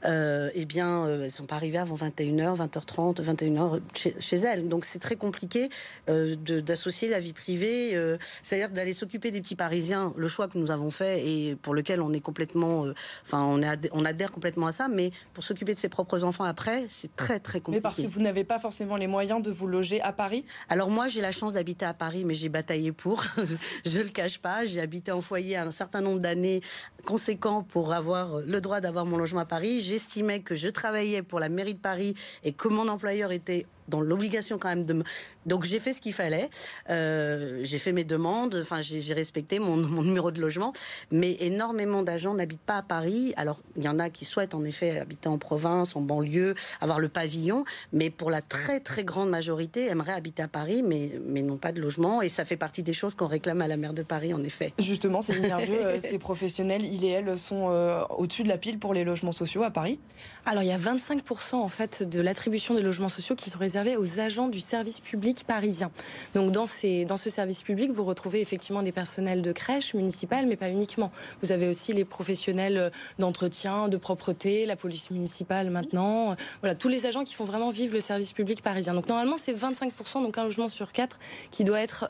euh, 0.05 0.51
eh 0.55 0.65
bien, 0.65 1.07
elles 1.07 1.21
ne 1.21 1.29
sont 1.29 1.47
pas 1.47 1.57
arrivées 1.57 1.79
avant 1.79 1.97
21h, 1.97 2.57
20h30, 2.57 3.23
21h 3.23 3.81
chez, 3.95 4.37
elles. 4.37 4.69
Donc 4.69 4.85
c'est 4.85 4.99
très 4.99 5.17
compliqué 5.17 5.69
d'associer 6.07 7.09
la 7.09 7.21
vie 7.21 7.33
privée, 7.33 7.99
c'est-à-dire 8.43 8.71
d'aller 8.71 8.93
s'occuper 8.93 9.31
des 9.31 9.41
petits 9.41 9.57
Parisiens, 9.57 10.15
le 10.17 10.29
choix 10.29 10.49
que 10.49 10.59
nous 10.59 10.71
avons 10.71 10.91
fait 10.91 11.27
et 11.27 11.57
pour 11.57 11.75
lequel 11.75 12.01
on 12.01 12.13
est 12.13 12.21
complètement, 12.21 12.87
enfin, 13.23 13.43
on 13.43 14.05
adhère 14.05 14.33
complètement 14.33 14.67
à 14.67 14.73
ça, 14.73 14.89
mais 14.89 15.10
pour 15.35 15.45
s'occuper 15.45 15.75
de 15.75 15.79
ses 15.79 15.89
propres 15.89 16.25
enfants 16.25 16.45
après, 16.45 16.87
c'est 16.89 17.15
très 17.17 17.41
très 17.41 17.61
compliqué. 17.61 17.79
Mais 17.79 17.81
parce 17.81 17.97
que 17.97 18.07
vous 18.07 18.21
n'avez 18.21 18.45
pas 18.45 18.59
forcément 18.59 18.97
les 18.97 19.07
moyens 19.07 19.43
de 19.43 19.51
vous 19.51 19.67
loger 19.67 20.01
à 20.01 20.13
Paris? 20.13 20.45
Alors 20.69 20.91
moi, 20.91 21.09
j'ai 21.09 21.21
la 21.21 21.33
chance 21.33 21.55
d'habiter 21.55 21.85
à 21.85 21.95
Paris, 21.95 22.25
mais 22.25 22.35
j'ai 22.35 22.49
bataillé 22.49 22.93
pour. 22.93 23.25
je 23.87 24.01
le 24.01 24.09
cache 24.09 24.39
pas. 24.39 24.65
J'ai 24.65 24.81
habité 24.81 25.13
en 25.13 25.21
foyer 25.21 25.57
un 25.57 25.71
certain 25.71 26.01
nombre 26.01 26.21
d'années 26.21 26.61
conséquent 27.05 27.63
pour 27.63 27.93
avoir 27.93 28.41
le 28.41 28.61
droit 28.61 28.81
d'avoir 28.81 29.07
mon 29.07 29.17
logement 29.17 29.41
à 29.41 29.47
Paris. 29.47 29.81
J'estimais 29.81 30.41
que 30.41 30.55
je 30.55 30.69
travaillais 30.69 31.23
pour 31.23 31.41
la 31.41 31.49
mairie 31.49 31.75
de 31.75 31.81
Paris 31.81 32.15
et 32.45 32.53
que 32.53 32.69
mon 32.69 32.89
employeur 32.89 33.33
était 33.33 33.67
dans 33.91 34.01
l'obligation 34.01 34.59
quand 34.59 34.69
même 34.69 34.87
de 34.87 34.95
me... 34.95 35.05
Donc 35.47 35.65
j'ai 35.65 35.81
fait 35.81 35.93
ce 35.93 36.01
qu'il 36.01 36.13
fallait. 36.13 36.49
Euh, 36.89 37.61
j'ai 37.63 37.79
fait 37.79 37.93
mes 37.93 38.05
demandes. 38.05 38.57
Enfin, 38.61 38.81
j'ai 38.81 39.15
respecté 39.15 39.59
mon, 39.59 39.77
mon, 39.97 40.03
numéro 40.03 40.31
de 40.31 40.41
logement. 40.41 40.73
Mais 41.11 41.37
énormément 41.41 42.03
d'agents 42.03 42.35
n'habitent 42.35 42.61
pas 42.61 42.79
à 42.79 42.83
Paris. 42.83 43.35
Alors 43.37 43.61
il 43.77 43.85
y 43.85 43.89
en 43.89 43.99
a 43.99 44.11
qui 44.11 44.25
souhaitent 44.25 44.55
en 44.55 44.65
effet 44.65 44.99
habiter 45.01 45.29
en 45.29 45.39
province, 45.39 45.97
en 45.97 46.01
banlieue, 46.01 46.55
avoir 46.81 47.01
le 47.01 47.09
pavillon. 47.09 47.65
Mais 47.93 48.11
pour 48.11 48.31
la 48.31 48.41
très 48.41 48.81
très 48.81 49.05
grande 49.05 49.31
majorité, 49.31 49.89
aimeraient 49.89 50.13
habiter 50.13 50.43
à 50.43 50.49
Paris, 50.49 50.83
mais 50.83 51.13
mais 51.27 51.43
n'ont 51.43 51.59
pas 51.59 51.73
de 51.73 51.81
logement. 51.81 52.23
Et 52.23 52.29
ça 52.29 52.45
fait 52.45 52.57
partie 52.57 52.83
des 52.83 52.93
choses 52.93 53.15
qu'on 53.15 53.27
réclame 53.27 53.61
à 53.61 53.69
la 53.69 53.77
maire 53.77 53.95
de 53.95 54.03
Paris, 54.03 54.33
en 54.33 54.43
effet. 54.45 54.73
Justement, 54.79 55.23
c'est 55.23 55.39
nerveux. 55.39 55.99
Ces 56.01 56.19
professionnels, 56.19 56.85
ils 56.85 57.05
et 57.05 57.09
elles 57.09 57.39
sont 57.39 57.69
euh, 57.71 58.03
au-dessus 58.11 58.43
de 58.43 58.49
la 58.49 58.59
pile 58.59 58.79
pour 58.79 58.95
les 58.95 59.05
logements 59.05 59.33
sociaux 59.33 59.63
à 59.63 59.71
Paris? 59.71 59.99
Alors 60.45 60.63
il 60.63 60.69
y 60.69 60.73
a 60.73 60.79
25% 60.79 61.57
en 61.57 61.69
fait 61.69 62.03
de 62.03 62.21
l'attribution 62.21 62.75
des 62.75 62.83
logements 62.83 63.09
sociaux 63.09 63.35
qui 63.35 63.51
sont 63.51 63.59
réservés 63.59 63.80
aux 63.97 64.21
agents 64.21 64.49
du 64.49 64.61
service 64.61 65.01
public 65.01 65.45
parisien. 65.47 65.91
Donc 66.35 66.53
dans, 66.53 66.67
ce 66.67 67.31
service 67.31 67.63
public, 67.63 67.91
vous 67.91 68.05
retrouvez 68.05 68.41
effectivement 68.41 68.83
des 68.83 68.93
personnels 68.93 69.43
de 69.43 69.53
crèche 69.53 69.95
municipale, 69.95 70.47
mais 70.47 70.57
pas 70.57 70.69
uniquement. 70.69 71.11
Vous 71.43 71.53
avez 71.53 71.69
aussi 71.69 71.93
les 71.93 72.05
professionnels 72.05 72.79
euh, 72.79 72.91
d'entretien, 73.19 73.89
de 73.89 73.97
propreté, 73.97 74.67
la 74.67 74.77
police 74.77 75.11
municipale 75.11 75.71
maintenant. 75.71 76.37
Voilà, 76.61 76.75
tous 76.75 76.89
les 76.89 77.07
agents 77.07 77.25
qui 77.25 77.35
font 77.35 77.45
vraiment 77.45 77.71
vivre 77.71 77.95
le 77.95 78.01
service 78.01 78.33
public 78.33 78.63
parisien. 78.63 78.95
Donc 78.95 79.09
normalement, 79.09 79.37
c'est 79.39 79.53
25%, 79.53 80.23
donc 80.23 80.39
un 80.39 80.45
logement 80.45 80.69
sur 80.69 80.93
quatre, 80.93 81.19
qui 81.51 81.65
doit 81.65 81.81
être 81.81 82.09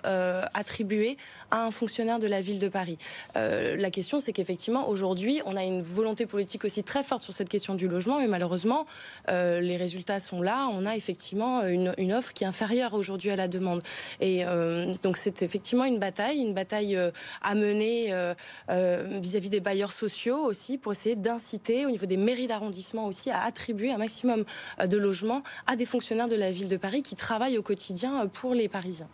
attribué 0.54 1.16
à 1.50 1.64
un 1.64 1.70
fonctionnaire 1.70 2.18
de 2.18 2.26
la 2.26 2.40
ville 2.40 2.58
de 2.58 2.68
Paris. 2.68 2.98
la 3.34 3.90
question, 3.90 4.20
c'est 4.20 4.32
qu'effectivement, 4.32 4.88
aujourd'hui, 4.88 5.40
on 5.46 5.56
a 5.56 5.64
une 5.64 5.82
volonté 5.82 6.26
politique 6.26 6.64
aussi 6.64 6.82
très 6.82 7.02
forte 7.02 7.22
sur 7.22 7.32
cette 7.32 7.48
question 7.48 7.74
du 7.74 7.88
logement, 7.88 8.20
mais 8.20 8.26
malheureusement, 8.26 8.86
euh, 9.28 9.60
les 9.60 9.76
résultats 9.76 10.20
sont 10.20 10.42
là. 10.42 10.68
On 10.72 10.86
a 10.86 10.96
effectivement 10.96 11.59
une, 11.68 12.12
offre 12.12 12.32
qui 12.32 12.44
est 12.44 12.46
inférieure 12.46 12.94
aujourd'hui 12.94 13.30
à 13.30 13.36
la 13.36 13.48
demande. 13.48 13.82
Et 14.20 14.44
euh, 14.44 14.92
donc, 15.02 15.16
c'est 15.16 15.42
effectivement 15.42 15.84
une 15.84 15.98
bataille, 15.98 16.38
une 16.38 16.54
bataille 16.54 16.96
euh, 16.96 17.10
à 17.42 17.54
mener 17.54 18.12
vis-à-vis 18.68 19.50
des 19.50 19.60
bailleurs 19.60 19.92
sociaux 19.92 20.38
aussi, 20.38 20.78
pour 20.78 20.92
essayer 20.92 21.16
d'inciter 21.16 21.86
au 21.86 21.90
niveau 21.90 22.06
des 22.06 22.16
mairies 22.16 22.46
d'arrondissement 22.46 23.06
aussi 23.06 23.30
à 23.30 23.42
attribuer 23.42 23.92
un 23.92 23.98
maximum 23.98 24.44
de 24.84 24.98
logements 24.98 25.42
à 25.66 25.76
des 25.76 25.86
fonctionnaires 25.86 26.28
de 26.28 26.36
la 26.36 26.50
ville 26.50 26.68
de 26.68 26.76
Paris 26.76 27.02
qui 27.02 27.16
travaillent 27.16 27.58
au 27.58 27.62
quotidien 27.62 28.26
pour 28.26 28.54
les 28.54 28.68
Parisiens. 28.68 29.08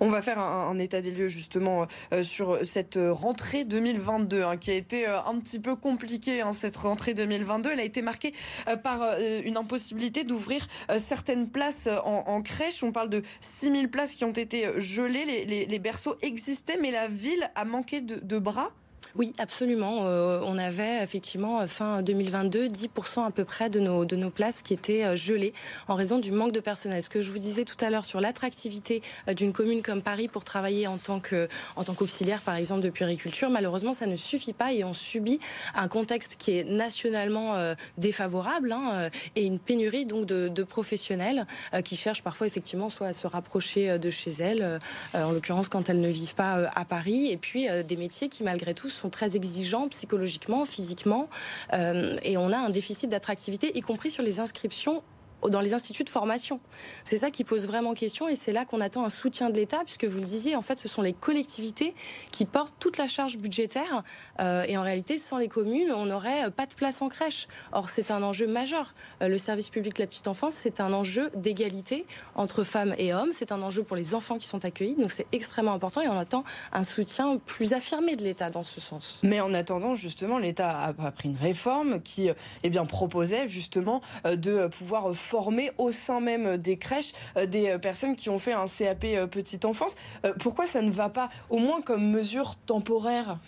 On 0.00 0.08
va 0.08 0.22
faire 0.22 0.38
un, 0.38 0.78
état 0.78 1.00
des 1.00 1.10
lieux 1.10 1.28
justement 1.28 1.86
euh, 2.12 2.22
sur 2.22 2.64
cette 2.64 2.98
rentrée 2.98 3.64
2022 3.64 4.42
hein, 4.42 4.56
qui 4.56 4.70
a 4.70 4.74
été 4.74 5.08
euh, 5.08 5.20
un 5.22 5.38
petit 5.38 5.58
peu 5.58 5.76
compliquée. 5.76 6.40
Hein, 6.40 6.52
cette 6.52 6.76
rentrée 6.76 7.14
2022, 7.14 7.70
elle 7.72 7.80
a 7.80 7.84
été 7.84 8.02
marquée 8.02 8.32
euh, 8.68 8.76
par 8.76 9.18
une 9.44 9.56
impossibilité 9.56 10.24
d'ouvrir 10.24 10.66
certaines 10.98 11.48
places 11.48 11.88
en, 12.04 12.42
crèche. 12.42 12.82
On 12.82 12.92
parle 12.92 13.10
de 13.10 13.22
6000 13.40 13.90
places 13.90 14.14
qui 14.14 14.24
ont 14.24 14.32
été 14.32 14.68
gelées. 14.78 15.44
Les, 15.44 15.78
berceaux 15.78 16.16
existaient, 16.22 16.78
mais 16.80 16.90
la 16.90 17.08
ville 17.08 17.50
a 17.54 17.64
manqué 17.64 18.00
de 18.00 18.38
bras. 18.38 18.72
Oui, 19.18 19.32
absolument. 19.38 20.02
Euh, 20.04 20.40
on 20.44 20.58
avait 20.58 21.02
effectivement 21.02 21.66
fin 21.66 22.02
2022 22.02 22.68
10% 22.68 23.26
à 23.26 23.32
peu 23.32 23.44
près 23.44 23.68
de 23.68 23.80
nos, 23.80 24.04
de 24.04 24.14
nos 24.14 24.30
places 24.30 24.62
qui 24.62 24.72
étaient 24.72 25.04
euh, 25.04 25.16
gelées 25.16 25.52
en 25.88 25.96
raison 25.96 26.20
du 26.20 26.30
manque 26.30 26.52
de 26.52 26.60
personnel. 26.60 27.02
Ce 27.02 27.10
que 27.10 27.20
je 27.20 27.32
vous 27.32 27.40
disais 27.40 27.64
tout 27.64 27.84
à 27.84 27.90
l'heure 27.90 28.04
sur 28.04 28.20
l'attractivité 28.20 29.02
euh, 29.26 29.34
d'une 29.34 29.52
commune 29.52 29.82
comme 29.82 30.02
Paris 30.02 30.28
pour 30.28 30.44
travailler 30.44 30.86
en 30.86 30.98
tant 30.98 31.18
que 31.18 31.48
en 31.74 31.82
tant 31.82 31.94
qu'auxiliaire 31.94 32.42
par 32.42 32.54
exemple 32.54 32.80
de 32.80 32.90
puériculture, 32.90 33.50
malheureusement 33.50 33.92
ça 33.92 34.06
ne 34.06 34.14
suffit 34.14 34.52
pas 34.52 34.72
et 34.72 34.84
on 34.84 34.94
subit 34.94 35.40
un 35.74 35.88
contexte 35.88 36.36
qui 36.38 36.56
est 36.56 36.62
nationalement 36.62 37.56
défavorable 37.96 38.70
hein, 38.70 39.10
et 39.34 39.44
une 39.44 39.58
pénurie 39.58 40.06
donc 40.06 40.26
de 40.26 40.62
professionnels 40.62 41.44
qui 41.84 41.96
cherchent 41.96 42.22
parfois 42.22 42.46
effectivement 42.46 42.88
soit 42.88 43.08
à 43.08 43.12
se 43.12 43.26
rapprocher 43.26 43.98
de 43.98 44.10
chez 44.10 44.30
elles, 44.30 44.78
en 45.14 45.32
l'occurrence 45.32 45.68
quand 45.68 45.88
elles 45.88 46.00
ne 46.00 46.08
vivent 46.08 46.34
pas 46.34 46.70
à 46.74 46.84
Paris, 46.84 47.30
et 47.30 47.36
puis 47.36 47.66
des 47.86 47.96
métiers 47.96 48.28
qui 48.28 48.42
malgré 48.42 48.74
tout 48.74 48.88
sont 48.88 49.07
très 49.10 49.36
exigeants 49.36 49.88
psychologiquement, 49.88 50.64
physiquement, 50.64 51.28
euh, 51.74 52.16
et 52.22 52.36
on 52.36 52.52
a 52.52 52.58
un 52.58 52.70
déficit 52.70 53.10
d'attractivité, 53.10 53.76
y 53.76 53.80
compris 53.80 54.10
sur 54.10 54.22
les 54.22 54.40
inscriptions 54.40 55.02
dans 55.48 55.60
les 55.60 55.74
instituts 55.74 56.04
de 56.04 56.08
formation. 56.08 56.60
C'est 57.04 57.18
ça 57.18 57.30
qui 57.30 57.44
pose 57.44 57.66
vraiment 57.66 57.94
question 57.94 58.28
et 58.28 58.34
c'est 58.34 58.52
là 58.52 58.64
qu'on 58.64 58.80
attend 58.80 59.04
un 59.04 59.08
soutien 59.08 59.50
de 59.50 59.56
l'État 59.56 59.80
puisque 59.84 60.04
vous 60.04 60.18
le 60.18 60.24
disiez, 60.24 60.56
en 60.56 60.62
fait, 60.62 60.78
ce 60.78 60.88
sont 60.88 61.02
les 61.02 61.12
collectivités 61.12 61.94
qui 62.32 62.44
portent 62.44 62.74
toute 62.78 62.98
la 62.98 63.06
charge 63.06 63.38
budgétaire 63.38 64.02
euh, 64.40 64.64
et 64.66 64.76
en 64.76 64.82
réalité, 64.82 65.18
sans 65.18 65.38
les 65.38 65.48
communes, 65.48 65.92
on 65.92 66.06
n'aurait 66.06 66.50
pas 66.50 66.66
de 66.66 66.74
place 66.74 67.02
en 67.02 67.08
crèche. 67.08 67.46
Or, 67.72 67.88
c'est 67.88 68.10
un 68.10 68.22
enjeu 68.22 68.46
majeur. 68.46 68.94
Euh, 69.22 69.28
le 69.28 69.38
service 69.38 69.70
public 69.70 69.94
de 69.94 70.02
la 70.02 70.06
petite 70.06 70.28
enfance, 70.28 70.54
c'est 70.54 70.80
un 70.80 70.92
enjeu 70.92 71.30
d'égalité 71.34 72.06
entre 72.34 72.62
femmes 72.62 72.94
et 72.98 73.14
hommes. 73.14 73.30
C'est 73.32 73.52
un 73.52 73.62
enjeu 73.62 73.82
pour 73.82 73.96
les 73.96 74.14
enfants 74.14 74.38
qui 74.38 74.46
sont 74.46 74.64
accueillis. 74.64 74.96
Donc, 74.96 75.10
c'est 75.10 75.26
extrêmement 75.32 75.72
important 75.72 76.00
et 76.00 76.08
on 76.08 76.18
attend 76.18 76.44
un 76.72 76.84
soutien 76.84 77.38
plus 77.46 77.72
affirmé 77.72 78.16
de 78.16 78.22
l'État 78.22 78.50
dans 78.50 78.62
ce 78.62 78.80
sens. 78.80 79.20
Mais 79.22 79.40
en 79.40 79.54
attendant, 79.54 79.94
justement, 79.94 80.38
l'État 80.38 80.94
a 80.98 81.10
pris 81.12 81.28
une 81.28 81.36
réforme 81.36 82.00
qui 82.00 82.30
eh 82.62 82.70
bien, 82.70 82.84
proposait 82.86 83.46
justement 83.46 84.00
euh, 84.26 84.36
de 84.36 84.66
pouvoir 84.68 85.12
former 85.28 85.70
au 85.76 85.92
sein 85.92 86.20
même 86.20 86.56
des 86.56 86.78
crèches 86.78 87.12
euh, 87.36 87.46
des 87.46 87.68
euh, 87.68 87.78
personnes 87.78 88.16
qui 88.16 88.30
ont 88.30 88.38
fait 88.38 88.52
un 88.52 88.64
CAP 88.64 89.04
euh, 89.04 89.26
petite 89.26 89.64
enfance. 89.64 89.96
Pourquoi 90.40 90.66
ça 90.66 90.80
ne 90.80 90.90
va 90.90 91.08
pas 91.08 91.28
au 91.50 91.58
moins 91.58 91.82
comme 91.82 92.10
mesure 92.10 92.56
temporaire? 92.66 93.38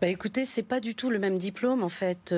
Bah 0.00 0.08
écoutez, 0.08 0.44
c'est 0.44 0.62
pas 0.62 0.80
du 0.80 0.94
tout 0.94 1.10
le 1.10 1.18
même 1.18 1.38
diplôme 1.38 1.82
en 1.82 1.88
fait. 1.88 2.34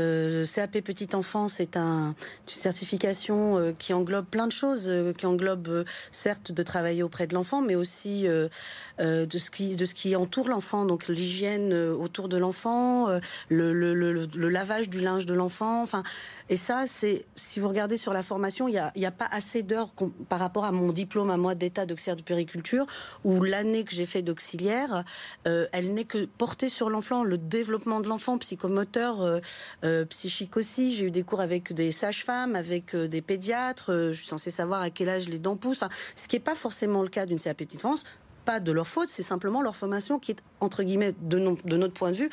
CAP 0.55 0.81
petite 0.81 1.15
enfance 1.15 1.61
est 1.61 1.77
un, 1.77 2.09
une 2.09 2.15
certification 2.47 3.75
qui 3.79 3.93
englobe 3.93 4.27
plein 4.27 4.47
de 4.47 4.53
choses, 4.53 4.93
qui 5.17 5.27
englobe 5.27 5.85
certes 6.11 6.53
de 6.53 6.63
travailler 6.63 7.03
auprès 7.03 7.27
de 7.27 7.35
l'enfant, 7.35 7.61
mais 7.61 7.75
aussi 7.75 8.27
de 8.29 9.39
ce 9.39 9.51
qui 9.51 9.77
de 9.77 9.85
ce 9.85 9.95
qui 9.95 10.17
entoure 10.17 10.49
l'enfant, 10.49 10.85
donc 10.85 11.09
l'hygiène 11.09 11.73
autour 11.75 12.29
de 12.29 12.37
l'enfant, 12.37 13.07
le, 13.49 13.73
le, 13.73 13.95
le, 13.95 14.13
le, 14.13 14.49
lavage 14.49 14.89
du 14.89 15.01
linge 15.01 15.27
de 15.27 15.35
l'enfant, 15.35 15.83
enfin 15.83 16.03
et 16.51 16.57
ça, 16.57 16.87
c'est 16.87 17.27
si 17.35 17.61
vous 17.61 17.69
regardez 17.69 17.97
sur 17.97 18.13
la 18.13 18.23
formation, 18.23 18.69
il 18.69 18.73
n'y 18.73 19.05
a, 19.05 19.09
a, 19.09 19.11
pas 19.11 19.29
assez 19.31 19.63
d'heures 19.63 19.91
par 20.29 20.39
rapport 20.39 20.65
à 20.65 20.73
mon 20.73 20.93
diplôme 20.93 21.31
à 21.31 21.37
moi 21.37 21.55
d'état 21.55 21.87
d'auxiliaire 21.87 22.17
de 22.17 22.23
périculture, 22.23 22.87
où 23.25 23.43
l'année 23.43 23.85
que 23.85 23.93
j'ai 23.93 24.07
fait 24.07 24.23
d'auxiliaire, 24.23 25.05
euh, 25.47 25.67
elle 25.73 25.93
n'est 25.93 26.05
que 26.05 26.25
portée 26.25 26.69
sur 26.69 26.89
l'enfant, 26.91 27.23
le 27.23 27.37
développement 27.37 28.01
de 28.01 28.09
l'enfant, 28.09 28.39
psychomoteur, 28.39 29.23
euh, 29.23 29.41
euh, 29.85 30.05
psychique 30.07 30.57
aussi. 30.57 30.95
J'ai 30.95 31.07
eu 31.07 31.11
des 31.11 31.23
cours 31.23 31.41
avec 31.41 31.73
des 31.73 31.93
sages-femmes, 31.93 32.57
avec 32.57 32.97
des 32.97 33.23
pédiatres. 33.23 33.91
je 33.93 34.13
suis 34.13 34.27
censée 34.27 34.51
savoir 34.51 34.81
à 34.81 34.91
quel 34.91 35.09
âge 35.09 35.29
les 35.29 35.39
dents 35.39 35.57
poussent. 35.57 35.85
Ce 36.17 36.29
qui 36.29 36.37
n'est 36.37 36.41
pas 36.41 36.55
forcément 36.55 37.03
le 37.03 37.09
cas 37.09 37.27
d'une 37.27 37.39
CAP 37.39 37.59
Petite 37.59 37.81
France 37.81 38.05
pas 38.49 38.61
de 38.61 38.73
leur 38.73 38.87
faute, 38.87 39.11
c'est 39.11 39.23
simplement 39.23 39.61
leur 39.61 39.77
formation 39.77 40.19
qui 40.19 40.31
est, 40.31 40.43
entre 40.61 40.83
guillemets, 40.83 41.15
de 41.21 41.39
notre 41.77 41.93
point 41.93 42.13
de 42.13 42.17
vue, 42.17 42.31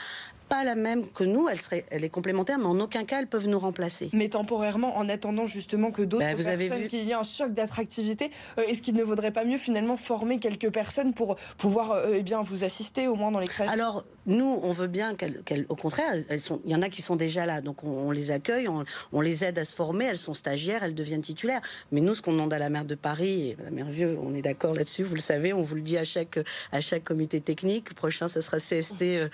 pas 0.49 0.63
la 0.63 0.75
même 0.75 1.07
que 1.07 1.23
nous, 1.23 1.47
elle, 1.49 1.59
serait, 1.59 1.85
elle 1.89 2.03
est 2.03 2.09
complémentaire, 2.09 2.57
mais 2.57 2.65
en 2.65 2.79
aucun 2.79 3.03
cas 3.03 3.19
elles 3.19 3.27
peuvent 3.27 3.47
nous 3.47 3.59
remplacer. 3.59 4.09
Mais 4.13 4.29
temporairement, 4.29 4.97
en 4.97 5.09
attendant 5.09 5.45
justement 5.45 5.91
que 5.91 6.01
d'autres 6.01 6.25
bah, 6.25 6.33
personnes, 6.33 6.81
vu... 6.81 6.87
qu'il 6.87 7.03
y 7.03 7.11
ait 7.11 7.13
un 7.13 7.23
choc 7.23 7.53
d'attractivité, 7.53 8.31
euh, 8.57 8.63
est-ce 8.67 8.81
qu'il 8.81 8.95
ne 8.95 9.03
vaudrait 9.03 9.31
pas 9.31 9.45
mieux 9.45 9.57
finalement 9.57 9.97
former 9.97 10.39
quelques 10.39 10.71
personnes 10.71 11.13
pour 11.13 11.35
pouvoir 11.57 11.91
euh, 11.91 12.13
eh 12.15 12.23
bien, 12.23 12.41
vous 12.41 12.63
assister 12.63 13.07
au 13.07 13.15
moins 13.15 13.31
dans 13.31 13.39
les 13.39 13.47
crèches? 13.47 13.69
Alors, 13.69 14.03
nous, 14.25 14.59
on 14.63 14.71
veut 14.71 14.87
bien 14.87 15.15
qu'elles, 15.15 15.65
au 15.69 15.75
contraire, 15.75 16.13
elles 16.29 16.39
sont, 16.39 16.61
il 16.65 16.71
y 16.71 16.75
en 16.75 16.81
a 16.81 16.89
qui 16.89 17.01
sont 17.01 17.15
déjà 17.15 17.45
là, 17.45 17.61
donc 17.61 17.83
on, 17.83 18.11
les 18.11 18.31
accueille, 18.31 18.67
on, 18.67 19.21
les 19.21 19.43
aide 19.43 19.59
à 19.59 19.65
se 19.65 19.73
former, 19.73 20.05
elles 20.05 20.17
sont 20.17 20.33
stagiaires, 20.33 20.83
elles 20.83 20.95
deviennent 20.95 21.21
titulaires. 21.21 21.61
Mais 21.91 22.01
nous, 22.01 22.15
ce 22.15 22.21
qu'on 22.21 22.33
demande 22.33 22.53
à 22.53 22.59
la 22.59 22.69
maire 22.69 22.85
de 22.85 22.95
Paris, 22.95 23.49
et 23.49 23.57
la 23.63 23.71
maire 23.71 23.85
Vieux, 23.85 24.17
on 24.21 24.33
est 24.33 24.41
d'accord 24.41 24.73
là-dessus, 24.73 25.03
vous 25.03 25.15
le 25.15 25.21
savez, 25.21 25.53
on 25.53 25.61
vous 25.61 25.75
le 25.75 25.81
dit 25.81 25.97
à 25.97 26.03
chaque, 26.03 26.39
à 26.71 26.81
chaque 26.81 27.03
comité 27.03 27.39
technique, 27.39 27.93
prochain, 27.93 28.27
ça 28.27 28.41
sera 28.41 28.57
CST 28.57 29.01
euh, 29.01 29.29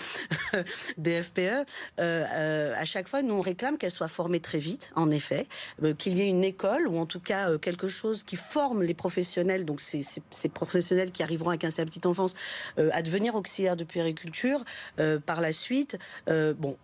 DFPE. 0.97 1.39
Euh, 1.39 1.63
euh, 1.99 2.75
à 2.77 2.85
chaque 2.85 3.07
fois, 3.07 3.21
nous, 3.21 3.35
on 3.35 3.41
réclame 3.41 3.77
qu'elles 3.77 3.91
soient 3.91 4.07
formées 4.09 4.41
très 4.41 4.59
vite, 4.59 4.91
en 4.95 5.09
effet, 5.09 5.47
qu'il 5.97 6.17
y 6.17 6.21
ait 6.21 6.27
une 6.27 6.43
école, 6.43 6.87
ou 6.87 6.97
en 6.97 7.05
tout 7.05 7.19
cas 7.19 7.57
quelque 7.57 7.87
chose 7.87 8.23
qui 8.23 8.35
forme 8.35 8.83
les 8.83 8.93
professionnels, 8.93 9.63
donc 9.63 9.79
ces, 9.79 10.03
professionnels 10.53 11.11
qui 11.11 11.23
arriveront 11.23 11.49
avec 11.49 11.63
un 11.63 11.71
sa 11.71 11.85
petite 11.85 12.05
enfance, 12.05 12.33
à 12.77 13.01
devenir 13.01 13.35
auxiliaires 13.35 13.77
de 13.77 13.83
puériculture, 13.83 14.41
euh, 14.59 14.80
par 15.19 15.41
la 15.41 15.51
suite. 15.51 15.97
Euh, 16.27 16.53
bon, 16.53 16.77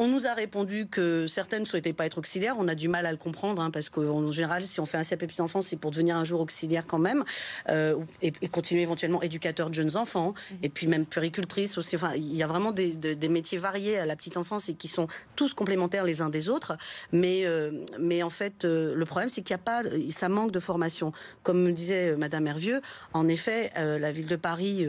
on 0.00 0.08
nous 0.08 0.26
a 0.26 0.32
répondu 0.32 0.86
que 0.86 1.26
certaines 1.26 1.60
ne 1.60 1.66
souhaitaient 1.66 1.92
pas 1.92 2.06
être 2.06 2.16
auxiliaires. 2.16 2.56
On 2.58 2.68
a 2.68 2.74
du 2.74 2.88
mal 2.88 3.04
à 3.04 3.10
le 3.12 3.18
comprendre 3.18 3.60
hein, 3.60 3.70
parce 3.70 3.90
qu'en 3.90 4.26
général, 4.32 4.62
si 4.62 4.80
on 4.80 4.86
fait 4.86 4.96
un 4.96 5.04
CAP 5.04 5.20
petits 5.20 5.42
enfants, 5.42 5.60
c'est 5.60 5.76
pour 5.76 5.90
devenir 5.90 6.16
un 6.16 6.24
jour 6.24 6.40
auxiliaire 6.40 6.86
quand 6.86 6.98
même 6.98 7.22
euh, 7.68 8.00
et, 8.22 8.32
continuer 8.48 8.80
éventuellement 8.80 9.20
éducateur 9.20 9.68
de 9.68 9.74
jeunes 9.74 9.98
enfants 9.98 10.32
mhm. 10.32 10.58
et 10.62 10.68
puis 10.70 10.86
même 10.86 11.04
puricultrice 11.04 11.76
aussi. 11.76 11.96
Enfin, 11.96 12.12
il 12.16 12.34
y 12.34 12.42
a 12.42 12.46
vraiment 12.46 12.72
des, 12.72 12.96
métiers 13.28 13.58
variés 13.58 13.98
à 13.98 14.06
la 14.06 14.16
petite 14.16 14.38
enfance 14.38 14.70
et 14.70 14.74
qui 14.74 14.88
sont 14.88 15.06
tous 15.36 15.52
complémentaires 15.52 16.04
les 16.04 16.22
uns 16.22 16.30
des 16.30 16.48
autres. 16.48 16.78
Mais 17.12 17.44
euh, 17.44 17.70
mais 17.98 18.22
en 18.22 18.30
fait, 18.30 18.64
euh, 18.64 18.94
le 18.94 19.04
problème 19.04 19.28
c'est 19.28 19.42
qu'il 19.42 19.54
n'y 19.54 19.60
a 19.60 19.64
pas, 19.64 19.82
ça 20.10 20.30
manque 20.30 20.50
de 20.50 20.60
formation. 20.60 21.12
Comme 21.42 21.62
me 21.62 21.72
disait 21.72 22.16
Madame 22.16 22.46
Hervieux, 22.46 22.80
en 23.12 23.28
effet, 23.28 23.70
la 23.76 24.12
ville 24.12 24.28
de 24.28 24.36
Paris 24.36 24.88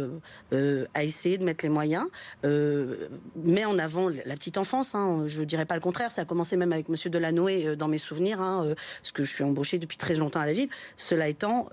a 0.51 1.03
essayé 1.03 1.37
de 1.37 1.43
mettre 1.43 1.65
les 1.65 1.69
moyens, 1.69 2.05
met 2.43 3.65
en 3.65 3.77
avant 3.77 4.07
la 4.07 4.35
petite 4.35 4.57
enfance. 4.57 4.95
Hein, 4.95 5.00
Hein, 5.01 5.24
je 5.27 5.43
dirais 5.43 5.65
pas 5.65 5.75
le 5.75 5.81
contraire. 5.81 6.12
Ça 6.12 6.24
a 6.24 6.25
commencé 6.25 6.58
même 6.58 6.72
avec 6.72 6.89
Monsieur 6.89 7.10
Delanoë 7.10 7.75
dans 7.75 7.88
mes 7.88 7.98
souvenirs, 7.98 8.41
hein, 8.41 8.74
parce 9.01 9.12
que 9.12 9.24
je 9.24 9.31
suis 9.31 9.43
embauchée 9.43 9.79
depuis 9.79 9.98
très 9.98 10.15
longtemps 10.15 10.39
à 10.39 10.46
la 10.46 10.53
ville. 10.53 10.70
Cela 10.98 11.27
étant, 11.27 11.67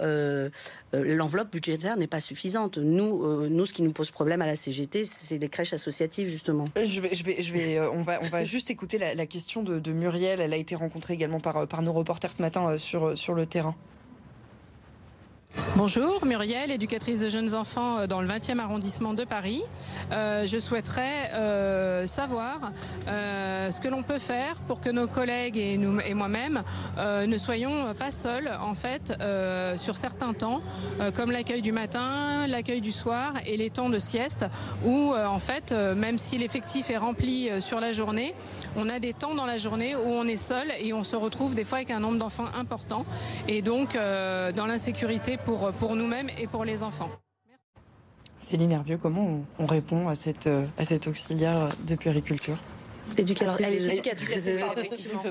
l'enveloppe 0.93 1.53
budgétaire 1.53 1.97
n'est 1.97 2.07
pas 2.07 2.21
suffisante. 2.21 2.79
Nous, 2.79 3.49
nous, 3.49 3.67
ce 3.67 3.73
qui 3.73 3.83
nous 3.83 3.93
pose 3.93 4.11
problème 4.11 4.43
à 4.43 4.47
la 4.47 4.57
CGT, 4.57 5.05
c'est 5.05 5.39
les 5.39 5.49
crèches 5.49 5.73
associatives 5.73 6.29
justement. 6.29 6.67
Je 6.77 7.01
vais, 7.01 7.15
je 7.15 7.53
vais, 7.53 7.81
on 7.81 8.03
va, 8.03 8.45
juste 8.45 8.71
écouter 8.71 8.99
la, 8.99 9.27
question 9.27 9.63
de, 9.63 9.79
de, 9.79 9.93
Muriel. 9.93 10.41
Elle 10.41 10.53
a 10.53 10.57
été 10.57 10.75
rencontrée 10.75 11.15
également 11.15 11.41
par, 11.41 11.67
par 11.67 11.83
nos 11.83 11.93
reporters 11.93 12.33
ce 12.33 12.43
matin 12.43 12.77
sur, 12.79 13.17
sur 13.17 13.35
le 13.35 13.47
terrain. 13.47 13.75
Bonjour, 15.77 16.27
Muriel, 16.27 16.73
éducatrice 16.73 17.21
de 17.21 17.29
jeunes 17.29 17.55
enfants 17.55 17.99
euh, 17.99 18.07
dans 18.07 18.21
le 18.21 18.27
20e 18.27 18.59
arrondissement 18.59 19.15
de 19.15 19.25
Paris. 19.25 19.63
Euh, 20.11 20.45
je 20.45 20.59
souhaiterais 20.59 21.31
euh, 21.35 22.07
savoir 22.07 22.73
ce 23.07 23.81
que 23.81 23.89
l'on 23.89 24.03
peut 24.03 24.19
faire 24.19 24.57
pour 24.67 24.81
que 24.81 24.91
nos 24.91 25.07
collègues 25.07 25.57
et, 25.57 25.75
et 25.75 26.15
moi-même 26.15 26.63
ne 26.97 27.39
soyons 27.39 27.95
pas 27.95 28.11
seuls, 28.11 28.51
en 28.63 28.75
fait, 28.75 29.13
sur 29.77 29.97
certains 29.97 30.33
temps, 30.33 30.63
comme 31.15 31.31
l'accueil 31.31 31.61
du 31.61 31.73
matin, 31.73 32.47
l'accueil 32.47 32.81
du 32.81 32.93
soir 32.93 33.35
et 33.47 33.57
les 33.57 33.71
temps 33.71 33.91
de 33.91 33.99
sieste, 33.99 34.47
où, 34.85 35.15
en 35.15 35.39
fait, 35.39 35.73
même 35.73 36.19
si 36.19 36.39
l'effectif 36.39 36.91
est 36.91 36.97
rempli 36.97 37.51
sur 37.61 37.81
la 37.81 37.93
journée, 37.93 38.35
on 38.77 38.89
a 38.89 38.99
des 38.99 39.13
temps 39.13 39.35
dans 39.35 39.47
la 39.47 39.59
journée 39.59 39.95
où 39.97 40.09
on 40.09 40.27
est 40.27 40.37
seul 40.37 40.73
et 40.81 40.93
on 40.93 41.05
se 41.05 41.17
retrouve 41.17 41.55
des 41.55 41.65
fois 41.65 41.79
avec 41.79 41.91
un 41.91 42.01
nombre 42.01 42.19
d'enfants 42.19 42.49
important. 42.59 43.05
Et 43.49 43.61
donc, 43.63 43.95
dans 43.95 44.67
l'insécurité 44.67 45.38
pour, 45.45 45.73
pour 45.73 45.97
nous-mêmes 45.97 46.31
et 46.39 46.47
pour 46.47 46.65
les 46.65 46.83
enfants. 46.83 47.11
Céline 48.39 48.73
Hervieux, 48.73 48.99
comment 48.99 49.43
on, 49.59 49.67
répond 49.67 50.09
à 50.09 50.15
cette, 50.15 50.49
à 50.79 50.85
cette 50.85 51.09
auxiliaire 51.09 51.71
de 51.87 51.95
puériculture 51.97 52.57
Éducatrice. 53.17 53.67
elle 53.67 53.75
est 53.75 53.95
éducatrice, 53.95 54.47
effectivement. 54.77 55.23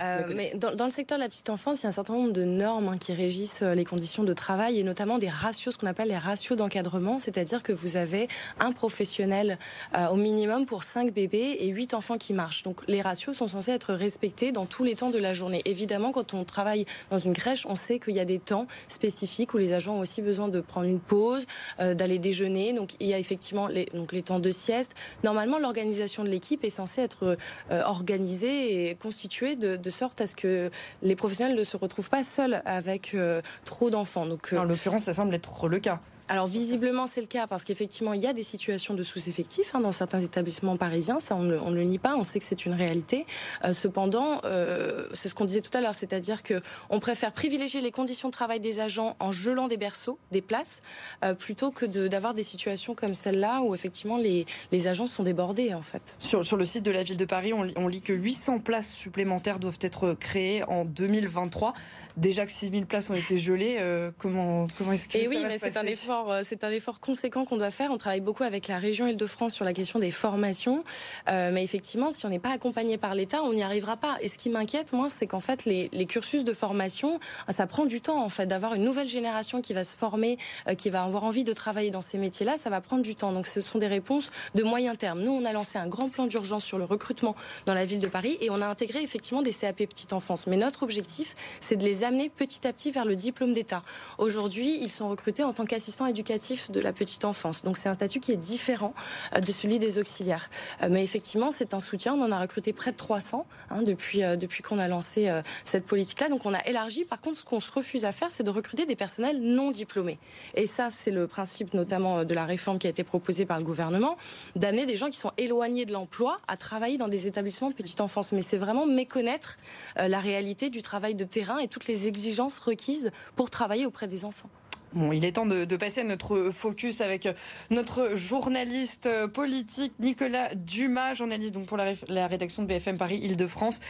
Euh, 0.00 0.32
mais 0.34 0.52
dans, 0.56 0.74
dans, 0.74 0.84
le 0.84 0.90
secteur 0.90 1.18
de 1.18 1.22
la 1.22 1.28
petite 1.28 1.50
enfance, 1.50 1.80
il 1.80 1.84
y 1.84 1.86
a 1.86 1.88
un 1.88 1.92
certain 1.92 2.14
nombre 2.14 2.32
de 2.32 2.44
normes 2.44 2.88
hein, 2.88 2.96
qui 2.98 3.12
régissent 3.12 3.62
euh, 3.62 3.74
les 3.74 3.84
conditions 3.84 4.24
de 4.24 4.32
travail 4.32 4.78
et 4.78 4.82
notamment 4.82 5.18
des 5.18 5.28
ratios, 5.28 5.74
ce 5.74 5.78
qu'on 5.78 5.86
appelle 5.86 6.08
les 6.08 6.18
ratios 6.18 6.56
d'encadrement, 6.56 7.18
c'est-à-dire 7.18 7.62
que 7.62 7.72
vous 7.72 7.96
avez 7.96 8.28
un 8.58 8.72
professionnel 8.72 9.58
euh, 9.96 10.08
au 10.08 10.16
minimum 10.16 10.66
pour 10.66 10.84
5 10.84 11.12
bébés 11.12 11.58
et 11.60 11.68
8 11.68 11.94
enfants 11.94 12.18
qui 12.18 12.32
marchent. 12.32 12.62
Donc 12.62 12.80
les 12.88 13.02
ratios 13.02 13.36
sont 13.36 13.48
censés 13.48 13.72
être 13.72 13.94
respectés 13.94 14.52
dans 14.52 14.66
tous 14.66 14.84
les 14.84 14.96
temps 14.96 15.10
de 15.10 15.18
la 15.18 15.32
journée. 15.32 15.62
Évidemment, 15.64 16.12
quand 16.12 16.34
on 16.34 16.44
travaille 16.44 16.86
dans 17.10 17.18
une 17.18 17.34
crèche, 17.34 17.66
on 17.66 17.76
sait 17.76 17.98
qu'il 17.98 18.14
y 18.14 18.20
a 18.20 18.24
des 18.24 18.38
temps 18.38 18.66
spécifiques 18.88 19.54
où 19.54 19.58
les 19.58 19.72
agents 19.72 19.96
ont 19.96 20.00
aussi 20.00 20.22
besoin 20.22 20.48
de 20.48 20.60
prendre 20.60 20.86
une 20.86 21.00
pause, 21.00 21.46
d'aller 21.78 22.18
déjeuner. 22.18 22.72
Donc 22.72 22.92
il 23.00 23.06
y 23.08 23.14
a 23.14 23.18
effectivement 23.18 23.68
les, 23.68 23.86
donc 23.94 24.12
les 24.12 24.22
temps 24.22 24.38
de 24.38 24.50
sieste. 24.50 24.94
Normalement, 25.24 25.58
l'organisation 25.58 26.24
de 26.24 26.28
l'équipe 26.28 26.64
est 26.64 26.70
censée 26.70 27.02
être 27.02 27.17
euh, 27.22 27.82
organisé 27.84 28.90
et 28.90 28.94
constitué 28.94 29.56
de, 29.56 29.90
sorte 29.90 30.20
à 30.20 30.26
ce 30.26 30.36
que 30.36 30.70
les 31.02 31.16
professionnels 31.16 31.56
ne 31.56 31.64
se 31.64 31.76
retrouvent 31.76 32.10
pas 32.10 32.24
seuls 32.24 32.62
avec 32.64 33.14
euh, 33.14 33.40
trop 33.64 33.90
d'enfants. 33.90 34.26
Donc, 34.26 34.54
en 34.56 34.64
l'occurrence, 34.64 35.04
ça 35.04 35.12
semble 35.12 35.34
être 35.34 35.68
le 35.68 35.78
cas. 35.80 36.00
Alors 36.30 36.46
visiblement 36.46 37.06
c'est 37.06 37.22
le 37.22 37.26
cas 37.26 37.46
parce 37.46 37.64
qu'effectivement 37.64 38.12
il 38.12 38.20
y 38.20 38.26
a 38.26 38.34
des 38.34 38.42
situations 38.42 38.92
de 38.92 39.02
sous-effectifs 39.02 39.74
hein, 39.74 39.80
dans 39.80 39.92
certains 39.92 40.20
établissements 40.20 40.76
parisiens, 40.76 41.20
ça 41.20 41.34
on 41.34 41.42
ne, 41.42 41.56
le 41.56 41.82
nie 41.84 41.98
pas, 41.98 42.16
on 42.16 42.22
sait 42.22 42.38
que 42.38 42.44
c'est 42.44 42.66
une 42.66 42.74
réalité. 42.74 43.24
Euh, 43.64 43.72
cependant, 43.72 44.42
euh, 44.44 45.08
c'est 45.14 45.30
ce 45.30 45.34
qu'on 45.34 45.46
disait 45.46 45.62
tout 45.62 45.74
à 45.76 45.80
l'heure, 45.80 45.94
c'est-à-dire 45.94 46.42
que 46.42 46.60
on 46.90 47.00
préfère 47.00 47.32
privilégier 47.32 47.80
les 47.80 47.90
conditions 47.90 48.28
de 48.28 48.34
travail 48.34 48.60
des 48.60 48.78
agents 48.78 49.16
en 49.20 49.32
gelant 49.32 49.68
des 49.68 49.78
berceaux, 49.78 50.18
des 50.30 50.42
places, 50.42 50.82
euh, 51.24 51.32
plutôt 51.32 51.70
que 51.70 51.86
d'avoir 51.86 52.34
des 52.34 52.42
situations 52.42 52.94
comme 52.94 53.14
celle-là 53.14 53.62
où 53.62 53.74
effectivement 53.74 54.18
les, 54.18 54.44
les 54.70 54.86
agents 54.86 55.06
sont 55.06 55.22
débordés 55.22 55.72
en 55.72 55.82
fait. 55.82 56.16
Sur, 56.18 56.44
sur 56.44 56.58
le 56.58 56.66
site 56.66 56.82
de 56.82 56.90
la 56.90 57.04
ville 57.04 57.16
de 57.16 57.24
Paris, 57.24 57.54
on, 57.54 57.72
on 57.76 57.88
lit 57.88 58.02
que 58.02 58.12
800 58.12 58.58
places 58.58 58.92
supplémentaires 58.92 59.58
doivent 59.58 59.78
être 59.80 60.12
créées 60.12 60.62
en 60.64 60.84
2023. 60.84 61.72
Déjà 62.18 62.44
que 62.44 62.52
6000 62.52 62.84
places 62.84 63.08
ont 63.08 63.14
été 63.14 63.38
gelées, 63.38 63.78
comment, 64.18 64.66
comment 64.76 64.92
est-ce 64.92 65.08
que 65.08 65.16
Et 65.16 65.24
ça 65.24 65.30
oui, 65.30 65.44
mais 65.46 65.56
c'est 65.56 65.76
un 65.76 65.86
effort 65.86 66.17
euh, 66.28 66.40
c'est 66.44 66.64
un 66.64 66.70
effort 66.70 67.00
conséquent 67.00 67.44
qu'on 67.44 67.56
doit 67.56 67.70
faire. 67.70 67.90
On 67.90 67.98
travaille 67.98 68.20
beaucoup 68.20 68.42
avec 68.42 68.68
la 68.68 68.78
région 68.78 69.06
Île-de-France 69.06 69.54
sur 69.54 69.64
la 69.64 69.72
question 69.72 69.98
des 69.98 70.10
formations. 70.10 70.84
Euh, 71.28 71.50
mais 71.52 71.62
effectivement, 71.62 72.12
si 72.12 72.26
on 72.26 72.28
n'est 72.28 72.38
pas 72.38 72.50
accompagné 72.50 72.98
par 72.98 73.14
l'État, 73.14 73.42
on 73.42 73.52
n'y 73.52 73.62
arrivera 73.62 73.96
pas. 73.96 74.16
Et 74.20 74.28
ce 74.28 74.38
qui 74.38 74.50
m'inquiète, 74.50 74.92
moi, 74.92 75.08
c'est 75.08 75.26
qu'en 75.26 75.40
fait, 75.40 75.64
les, 75.64 75.88
cursus 76.06 76.44
de 76.44 76.52
formation, 76.52 77.20
ça 77.48 77.66
prend 77.66 77.84
du 77.84 78.00
temps, 78.00 78.22
en 78.22 78.28
fait, 78.28 78.46
d'avoir 78.46 78.74
une 78.74 78.82
nouvelle 78.82 79.08
génération 79.08 79.60
qui 79.60 79.72
va 79.72 79.84
se 79.84 79.96
former, 79.96 80.38
euh, 80.68 80.74
qui 80.74 80.90
va 80.90 81.04
avoir 81.04 81.24
envie 81.24 81.44
de 81.44 81.52
travailler 81.52 81.90
dans 81.90 82.00
ces 82.00 82.18
métiers-là. 82.18 82.56
Ça 82.56 82.70
va 82.70 82.80
prendre 82.80 83.02
du 83.02 83.14
temps. 83.14 83.32
Donc, 83.32 83.46
ce 83.46 83.60
sont 83.60 83.78
des 83.78 83.86
réponses 83.86 84.30
de 84.54 84.62
moyen 84.62 84.96
terme. 84.96 85.20
Nous, 85.20 85.32
on 85.32 85.44
a 85.44 85.52
lancé 85.52 85.78
un 85.78 85.86
grand 85.86 86.08
plan 86.08 86.26
d'urgence 86.26 86.64
sur 86.64 86.78
le 86.78 86.84
recrutement 86.84 87.36
dans 87.66 87.74
la 87.74 87.84
ville 87.84 88.00
de 88.00 88.08
Paris 88.08 88.38
et 88.40 88.50
on 88.50 88.60
a 88.60 88.66
intégré 88.66 89.02
effectivement 89.02 89.42
des 89.42 89.52
CAP 89.52 89.76
petite 89.86 90.12
enfance. 90.12 90.46
Mais 90.46 90.56
notre 90.56 90.82
objectif, 90.82 91.34
c'est 91.60 91.76
de 91.76 91.84
les 91.84 92.04
amener 92.04 92.28
petit 92.28 92.66
à 92.66 92.72
petit 92.72 92.90
vers 92.90 93.04
le 93.04 93.16
diplôme 93.16 93.52
d'État. 93.52 93.82
Aujourd'hui, 94.18 94.78
ils 94.80 94.90
sont 94.90 95.08
recrutés 95.08 95.44
en 95.44 95.52
tant 95.52 95.64
qu'assistants 95.64 96.06
éducatif 96.08 96.70
de 96.70 96.80
la 96.80 96.92
petite 96.92 97.24
enfance. 97.24 97.62
Donc 97.62 97.76
c'est 97.76 97.88
un 97.88 97.94
statut 97.94 98.20
qui 98.20 98.32
est 98.32 98.36
différent 98.36 98.94
euh, 99.34 99.40
de 99.40 99.52
celui 99.52 99.78
des 99.78 99.98
auxiliaires. 99.98 100.50
Euh, 100.82 100.88
mais 100.90 101.02
effectivement, 101.02 101.52
c'est 101.52 101.74
un 101.74 101.80
soutien. 101.80 102.14
On 102.14 102.22
en 102.22 102.32
a 102.32 102.40
recruté 102.40 102.72
près 102.72 102.92
de 102.92 102.96
300 102.96 103.46
hein, 103.70 103.82
depuis, 103.82 104.22
euh, 104.22 104.36
depuis 104.36 104.62
qu'on 104.62 104.78
a 104.78 104.88
lancé 104.88 105.30
cette 105.64 105.84
politique-là. 105.84 106.28
Donc 106.28 106.46
on 106.46 106.54
a 106.54 106.64
élargi. 106.66 107.04
Par 107.04 107.20
contre, 107.20 107.38
ce 107.38 107.44
qu'on 107.44 107.60
se 107.60 107.72
refuse 107.72 108.04
à 108.04 108.12
faire, 108.12 108.30
c'est 108.30 108.42
de 108.42 108.50
recruter 108.50 108.86
des 108.86 108.96
personnels 108.96 109.40
non 109.40 109.70
diplômés. 109.70 110.18
Et 110.54 110.66
ça, 110.66 110.88
c'est 110.90 111.10
le 111.10 111.26
principe 111.26 111.74
notamment 111.74 112.24
de 112.24 112.34
la 112.34 112.44
réforme 112.44 112.78
qui 112.78 112.86
a 112.86 112.90
été 112.90 113.04
proposée 113.04 113.46
par 113.46 113.58
le 113.58 113.64
gouvernement, 113.64 114.16
d'amener 114.56 114.86
des 114.86 114.96
gens 114.96 115.10
qui 115.10 115.18
sont 115.18 115.32
éloignés 115.36 115.84
de 115.84 115.92
l'emploi 115.92 116.38
à 116.48 116.56
travailler 116.56 116.98
dans 116.98 117.08
des 117.08 117.26
établissements 117.26 117.68
de 117.68 117.74
petite 117.74 118.00
enfance. 118.00 118.32
Mais 118.32 118.42
c'est 118.42 118.56
vraiment 118.56 118.86
méconnaître 118.86 119.58
la 119.96 120.20
réalité 120.20 120.70
du 120.70 120.82
travail 120.82 121.14
de 121.14 121.24
terrain 121.24 121.58
et 121.58 121.68
toutes 121.68 121.86
les 121.86 122.06
exigences 122.06 122.58
requises 122.58 123.10
pour 123.36 123.50
travailler 123.50 123.86
auprès 123.86 124.06
des 124.06 124.24
enfants. 124.24 124.50
Bon, 124.92 125.12
il 125.12 125.24
est 125.24 125.32
temps 125.32 125.46
de, 125.46 125.64
passer 125.76 126.00
à 126.00 126.04
notre 126.04 126.50
focus 126.50 127.00
avec 127.00 127.28
notre 127.70 128.16
journaliste 128.16 129.08
politique 129.28 129.92
Nicolas 129.98 130.54
Dumas, 130.54 131.14
journaliste 131.14 131.54
donc 131.54 131.66
pour 131.66 131.76
la, 131.76 131.92
la 132.08 132.26
rédaction 132.26 132.62
de 132.62 132.68
BFM 132.68 132.96
Paris 132.96 133.18
Île-de-France. 133.18 133.80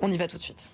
On 0.00 0.10
y 0.10 0.16
va 0.16 0.26
tout 0.26 0.36
de 0.36 0.42
suite. 0.42 0.68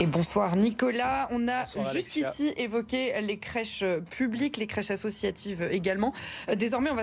Et 0.00 0.06
bonsoir 0.06 0.54
Nicolas. 0.54 1.28
On 1.32 1.48
a 1.48 1.64
juste 1.92 2.14
ici 2.14 2.52
évoqué 2.56 3.20
les 3.20 3.38
crèches 3.38 3.82
publiques, 4.10 4.56
les 4.56 4.68
crèches 4.68 4.92
associatives 4.92 5.68
également. 5.72 6.12
Euh, 6.48 6.54
désormais, 6.54 6.90
on 6.90 6.94
va 6.94 7.02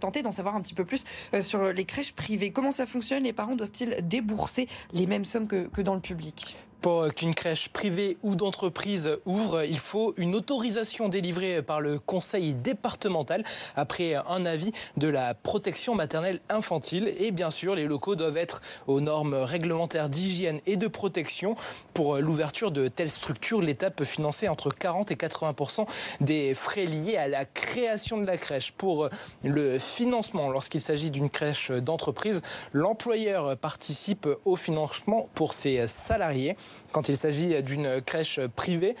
tenter 0.00 0.22
d'en 0.22 0.32
savoir 0.32 0.56
un 0.56 0.60
petit 0.60 0.74
peu 0.74 0.84
plus 0.84 1.04
euh, 1.32 1.42
sur 1.42 1.72
les 1.72 1.84
crèches 1.84 2.12
privées. 2.12 2.50
Comment 2.50 2.72
ça 2.72 2.86
fonctionne? 2.86 3.22
Les 3.22 3.32
parents 3.32 3.54
doivent-ils 3.54 3.96
débourser 4.02 4.68
les 4.92 5.06
mêmes 5.06 5.24
sommes 5.24 5.46
que, 5.46 5.80
dans 5.80 5.94
le 5.94 6.00
public? 6.00 6.56
Pour 6.84 7.14
qu'une 7.14 7.34
crèche 7.34 7.70
privée 7.70 8.18
ou 8.22 8.36
d'entreprise 8.36 9.16
ouvre, 9.24 9.64
il 9.64 9.78
faut 9.78 10.12
une 10.18 10.34
autorisation 10.34 11.08
délivrée 11.08 11.62
par 11.62 11.80
le 11.80 11.98
conseil 11.98 12.52
départemental 12.52 13.42
après 13.74 14.16
un 14.16 14.44
avis 14.44 14.70
de 14.98 15.08
la 15.08 15.32
protection 15.32 15.94
maternelle 15.94 16.40
infantile. 16.50 17.14
Et 17.18 17.30
bien 17.30 17.50
sûr, 17.50 17.74
les 17.74 17.86
locaux 17.86 18.16
doivent 18.16 18.36
être 18.36 18.60
aux 18.86 19.00
normes 19.00 19.32
réglementaires 19.32 20.10
d'hygiène 20.10 20.60
et 20.66 20.76
de 20.76 20.86
protection. 20.86 21.56
Pour 21.94 22.18
l'ouverture 22.18 22.70
de 22.70 22.88
telles 22.88 23.10
structures, 23.10 23.62
l'État 23.62 23.90
peut 23.90 24.04
financer 24.04 24.46
entre 24.48 24.68
40 24.68 25.10
et 25.10 25.14
80% 25.14 25.86
des 26.20 26.52
frais 26.52 26.84
liés 26.84 27.16
à 27.16 27.28
la 27.28 27.46
création 27.46 28.18
de 28.18 28.26
la 28.26 28.36
crèche. 28.36 28.72
Pour 28.72 29.08
le 29.42 29.78
financement, 29.78 30.50
lorsqu'il 30.50 30.82
s'agit 30.82 31.10
d'une 31.10 31.30
crèche 31.30 31.70
d'entreprise, 31.70 32.42
l'employeur 32.74 33.56
participe 33.56 34.28
au 34.44 34.56
financement 34.56 35.30
pour 35.34 35.54
ses 35.54 35.86
salariés. 35.86 36.58
Quand 36.92 37.08
il 37.08 37.16
s'agit 37.16 37.62
d'une 37.62 38.00
crèche 38.02 38.40
privée, 38.54 38.96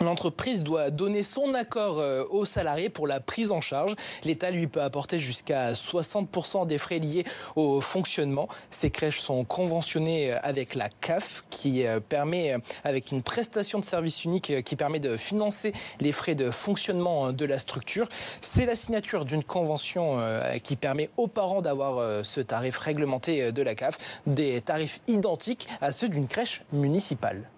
L'entreprise 0.00 0.62
doit 0.62 0.90
donner 0.90 1.22
son 1.22 1.54
accord 1.54 1.98
euh, 1.98 2.24
aux 2.30 2.44
salariés 2.44 2.88
pour 2.88 3.06
la 3.06 3.20
prise 3.20 3.52
en 3.52 3.60
charge. 3.60 3.94
L'État 4.24 4.50
lui 4.50 4.66
peut 4.66 4.82
apporter 4.82 5.18
jusqu'à 5.18 5.72
60% 5.72 6.66
des 6.66 6.78
frais 6.78 6.98
liés 6.98 7.24
au 7.54 7.80
fonctionnement. 7.80 8.48
Ces 8.70 8.90
crèches 8.90 9.20
sont 9.20 9.44
conventionnées 9.44 10.32
avec 10.32 10.74
la 10.74 10.88
CAF 10.88 11.44
qui 11.50 11.86
euh, 11.86 12.00
permet, 12.00 12.56
avec 12.84 13.12
une 13.12 13.22
prestation 13.22 13.78
de 13.78 13.84
service 13.84 14.24
unique 14.24 14.64
qui 14.64 14.76
permet 14.76 15.00
de 15.00 15.16
financer 15.16 15.72
les 16.00 16.12
frais 16.12 16.34
de 16.34 16.50
fonctionnement 16.50 17.32
de 17.32 17.44
la 17.44 17.58
structure. 17.58 18.08
C'est 18.40 18.66
la 18.66 18.74
signature 18.74 19.24
d'une 19.24 19.44
convention 19.44 20.18
euh, 20.18 20.58
qui 20.58 20.74
permet 20.74 21.10
aux 21.16 21.28
parents 21.28 21.62
d'avoir 21.62 22.24
ce 22.24 22.40
tarif 22.40 22.76
réglementé 22.78 23.52
de 23.52 23.62
la 23.62 23.74
CAF, 23.74 23.98
des 24.26 24.60
tarifs 24.60 25.00
identiques 25.06 25.68
à 25.80 25.92
ceux 25.92 26.08
d'une 26.08 26.26
crèche 26.26 26.62
municipale. 26.72 27.48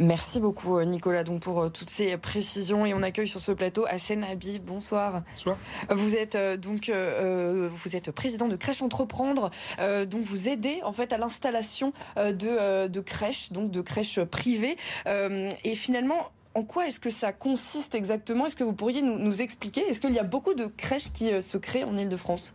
Merci 0.00 0.38
beaucoup 0.38 0.78
euh, 0.78 0.84
Nicolas 0.84 1.24
donc 1.24 1.40
pour 1.40 1.60
euh, 1.60 1.68
toutes 1.70 1.90
ces 1.90 2.16
précisions 2.16 2.86
et 2.86 2.94
on 2.94 3.02
accueille 3.02 3.26
sur 3.26 3.40
ce 3.40 3.50
plateau 3.50 3.84
Hassan 3.88 4.22
Abi. 4.22 4.60
Bonsoir. 4.60 5.22
Bonsoir. 5.34 5.56
Vous 5.90 6.14
êtes 6.14 6.36
euh, 6.36 6.56
donc 6.56 6.90
vous 6.90 7.96
êtes 7.96 8.10
président 8.12 8.48
de 8.48 8.56
Crèche 8.56 8.82
Entreprendre 8.82 9.50
donc 9.78 10.22
vous 10.22 10.48
aidez 10.48 10.80
en 10.84 10.92
fait 10.92 11.12
à 11.12 11.18
l'installation 11.18 11.92
de, 12.16 12.86
de 12.86 13.00
crèches 13.00 13.52
donc 13.52 13.70
de 13.70 13.80
crèches 13.80 14.20
privées 14.20 14.76
et 15.06 15.74
finalement 15.74 16.30
en 16.54 16.62
quoi 16.62 16.86
est-ce 16.86 17.00
que 17.00 17.10
ça 17.10 17.32
consiste 17.32 17.94
exactement? 17.94 18.46
Est-ce 18.46 18.56
que 18.56 18.64
vous 18.64 18.72
pourriez 18.72 19.02
nous, 19.02 19.42
expliquer? 19.42 19.82
Est-ce 19.82 20.00
qu'il 20.00 20.12
y 20.12 20.18
a 20.18 20.24
beaucoup 20.24 20.54
de 20.54 20.66
crèches 20.66 21.12
qui 21.12 21.30
se 21.42 21.56
créent 21.56 21.84
en 21.84 21.96
Ile-de-France 21.96 22.54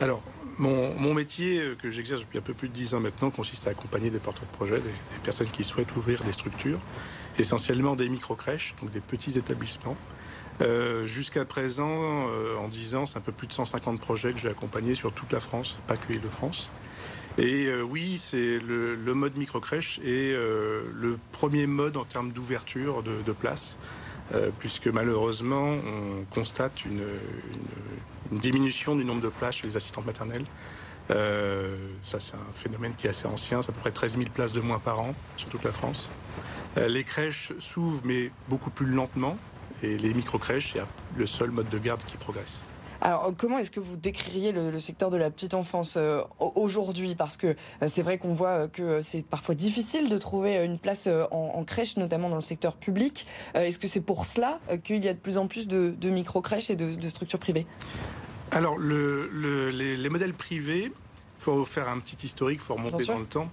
alors, 0.00 0.22
mon, 0.58 1.14
métier 1.14 1.62
que 1.82 1.90
j'exerce 1.90 2.20
depuis 2.20 2.38
un 2.38 2.42
peu 2.42 2.54
plus 2.54 2.68
de 2.68 2.74
10 2.74 2.94
ans 2.94 3.00
maintenant 3.00 3.30
consiste 3.30 3.66
à 3.66 3.70
accompagner 3.70 4.10
des 4.10 4.18
porteurs 4.18 4.44
de 4.44 4.56
projets, 4.56 4.78
des, 4.78 4.82
des 4.82 5.20
personnes 5.22 5.48
qui 5.50 5.64
souhaitent 5.64 5.94
ouvrir 5.96 6.22
des 6.24 6.32
structures, 6.32 6.80
essentiellement 7.38 7.96
des 7.96 8.08
micro-crèches, 8.08 8.74
donc 8.80 8.90
des 8.90 9.00
petits 9.00 9.38
établissements, 9.38 9.96
euh, 10.60 11.06
jusqu'à 11.06 11.44
présent, 11.44 12.26
euh, 12.28 12.56
en 12.56 12.68
10 12.68 12.96
ans, 12.96 13.06
c'est 13.06 13.18
un 13.18 13.22
peu 13.22 13.32
plus 13.32 13.46
de 13.46 13.52
150 13.52 14.00
projets 14.00 14.32
que 14.32 14.38
j'ai 14.38 14.48
accompagnés 14.48 14.94
sur 14.94 15.12
toute 15.12 15.32
la 15.32 15.40
France, 15.40 15.78
pas 15.86 15.96
que 15.96 16.12
de 16.12 16.28
France. 16.28 16.70
Et 17.36 17.66
euh, 17.66 17.82
oui, 17.82 18.18
c'est 18.18 18.58
le, 18.58 18.96
mode 19.14 19.36
micro-crèche 19.36 20.00
et 20.04 20.32
le 20.32 21.18
premier 21.32 21.66
mode 21.66 21.96
en 21.96 22.04
termes 22.04 22.32
d'ouverture 22.32 23.02
de, 23.02 23.12
de 23.24 23.32
place, 23.32 23.78
puisque 24.58 24.88
malheureusement, 24.88 25.70
on 25.70 26.24
constate 26.34 26.84
une, 26.84 27.02
diminution 28.32 28.96
du 28.96 29.04
nombre 29.04 29.22
de 29.22 29.28
places 29.28 29.56
chez 29.56 29.66
les 29.66 29.76
assistantes 29.76 30.06
maternelles. 30.06 30.44
ça, 31.08 32.20
c'est 32.20 32.34
un 32.34 32.52
phénomène 32.54 32.94
qui 32.94 33.06
est 33.06 33.10
assez 33.10 33.26
ancien, 33.26 33.62
c'est 33.62 33.70
à 33.70 33.72
peu 33.72 33.80
près 33.80 33.92
13 33.92 34.18
000 34.18 34.30
places 34.34 34.52
de 34.52 34.60
moins 34.60 34.78
par 34.78 35.00
an 35.00 35.14
sur 35.36 35.48
toute 35.48 35.64
la 35.64 35.72
France. 35.72 36.10
les 36.76 37.04
crèches 37.04 37.52
s'ouvrent, 37.58 38.02
mais 38.04 38.30
beaucoup 38.48 38.70
plus 38.70 38.86
lentement. 38.86 39.38
Et 39.82 39.96
les 39.96 40.12
micro-crèches, 40.12 40.72
c'est 40.72 40.82
le 41.16 41.26
seul 41.26 41.50
mode 41.50 41.68
de 41.68 41.78
garde 41.78 42.02
qui 42.04 42.16
progresse. 42.16 42.62
Alors, 43.00 43.32
comment 43.36 43.58
est-ce 43.58 43.70
que 43.70 43.80
vous 43.80 43.96
décririez 43.96 44.52
le, 44.52 44.78
secteur 44.78 45.10
de 45.10 45.16
la 45.16 45.30
petite 45.30 45.54
enfance 45.54 45.94
euh, 45.96 46.22
aujourd'hui? 46.38 47.14
Parce 47.14 47.36
que 47.36 47.48
euh, 47.82 47.88
c'est 47.88 48.02
vrai 48.02 48.18
qu'on 48.18 48.32
voit 48.32 48.48
euh, 48.48 48.68
que 48.68 49.00
c'est 49.02 49.24
parfois 49.24 49.54
difficile 49.54 50.08
de 50.08 50.18
trouver 50.18 50.64
une 50.64 50.78
place 50.78 51.08
en, 51.30 51.64
crèche, 51.64 51.96
notamment 51.96 52.28
dans 52.28 52.36
le 52.36 52.42
secteur 52.42 52.76
public. 52.76 53.26
est-ce 53.54 53.78
que 53.78 53.88
c'est 53.88 54.00
pour 54.00 54.24
cela 54.24 54.58
qu'il 54.84 55.04
y 55.04 55.08
a 55.08 55.14
de 55.14 55.18
plus 55.18 55.38
en 55.38 55.46
plus 55.46 55.68
de, 55.68 55.94
micro-crèches 56.08 56.70
et 56.70 56.76
de, 56.76 57.08
structures 57.08 57.38
privées? 57.38 57.66
Alors, 58.50 58.78
les, 58.78 60.08
modèles 60.08 60.34
privés, 60.34 60.84
il 60.84 60.92
faut 61.42 61.64
faire 61.64 61.88
un 61.88 61.98
petit 62.00 62.26
historique, 62.26 62.60
il 62.60 62.64
faut 62.64 62.74
remonter 62.74 63.04
dans 63.04 63.18
le 63.18 63.26
temps. 63.26 63.48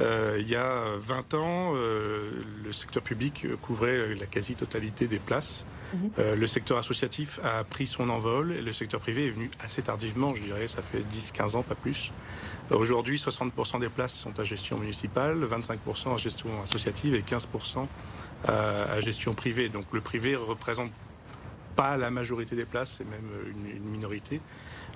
Euh, 0.00 0.36
il 0.40 0.48
y 0.48 0.54
a 0.54 0.96
20 0.96 1.34
ans, 1.34 1.72
euh, 1.74 2.30
le 2.64 2.72
secteur 2.72 3.02
public 3.02 3.46
couvrait 3.62 4.14
la 4.14 4.26
quasi-totalité 4.26 5.08
des 5.08 5.18
places. 5.18 5.64
Mhm. 5.92 6.10
Euh, 6.18 6.36
le 6.36 6.46
secteur 6.46 6.78
associatif 6.78 7.40
a 7.42 7.64
pris 7.64 7.86
son 7.86 8.08
envol 8.10 8.52
et 8.52 8.62
le 8.62 8.72
secteur 8.72 9.00
privé 9.00 9.26
est 9.26 9.30
venu 9.30 9.50
assez 9.60 9.82
tardivement, 9.82 10.34
je 10.34 10.42
dirais, 10.42 10.68
ça 10.68 10.82
fait 10.82 11.00
10-15 11.00 11.56
ans, 11.56 11.62
pas 11.62 11.74
plus. 11.74 12.12
Aujourd'hui, 12.70 13.16
60% 13.16 13.80
des 13.80 13.88
places 13.88 14.14
sont 14.14 14.38
à 14.38 14.44
gestion 14.44 14.76
municipale, 14.76 15.38
25% 15.42 16.14
à 16.14 16.18
gestion 16.18 16.48
associative 16.62 17.14
et 17.14 17.22
15% 17.22 17.86
à, 18.46 19.00
gestion 19.00 19.34
privée. 19.34 19.70
Donc 19.70 19.86
le 19.92 20.02
privé 20.02 20.36
représente 20.36 20.92
pas 21.76 21.96
la 21.96 22.10
majorité 22.10 22.56
des 22.56 22.66
places, 22.66 22.96
c'est 22.98 23.08
même 23.08 23.30
une 23.50 23.90
minorité. 23.90 24.40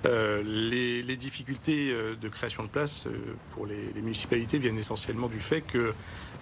Euh, 0.05 0.43
les, 0.43 1.15
difficultés 1.15 1.91
euh, 1.91 2.15
de 2.19 2.27
création 2.27 2.63
de 2.63 2.67
places 2.67 3.05
euh, 3.07 3.11
pour 3.51 3.65
les, 3.65 3.93
municipalités 4.01 4.57
viennent 4.57 4.77
essentiellement 4.77 5.27
du 5.27 5.39
fait 5.39 5.61
que 5.61 5.93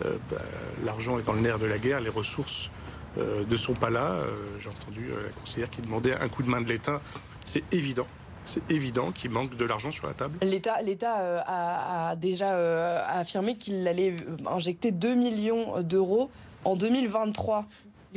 bah, 0.01 0.37
l'argent 0.83 1.19
est 1.19 1.23
dans 1.23 1.33
le 1.33 1.41
nerf 1.41 1.59
de 1.59 1.67
la 1.67 1.77
guerre, 1.77 1.99
les 1.99 2.09
ressources 2.09 2.71
ne 3.17 3.55
sont 3.55 3.73
pas 3.73 3.91
là. 3.91 4.17
J'ai 4.59 4.69
entendu 4.69 5.09
la 5.09 5.29
conseillère 5.39 5.69
qui 5.69 5.81
demandait 5.81 6.15
un 6.15 6.27
coup 6.27 6.41
de 6.41 6.49
main 6.49 6.59
de 6.61 6.67
l'État. 6.67 7.01
C'est 7.45 7.63
évident. 7.71 8.07
C'est 8.45 8.63
évident 8.71 9.11
qu'il 9.11 9.29
manque 9.29 9.55
de 9.55 9.65
l'argent 9.65 9.91
sur 9.91 10.07
la 10.07 10.13
table. 10.13 10.39
L'État 10.41 10.79
a, 11.45 12.15
déjà 12.15 13.05
affirmé 13.05 13.57
qu'il 13.57 13.87
allait 13.87 14.15
injecter 14.47 14.91
2 14.91 15.13
millions 15.13 15.83
d'euros 15.83 16.31
en 16.63 16.75
2023 16.75 17.67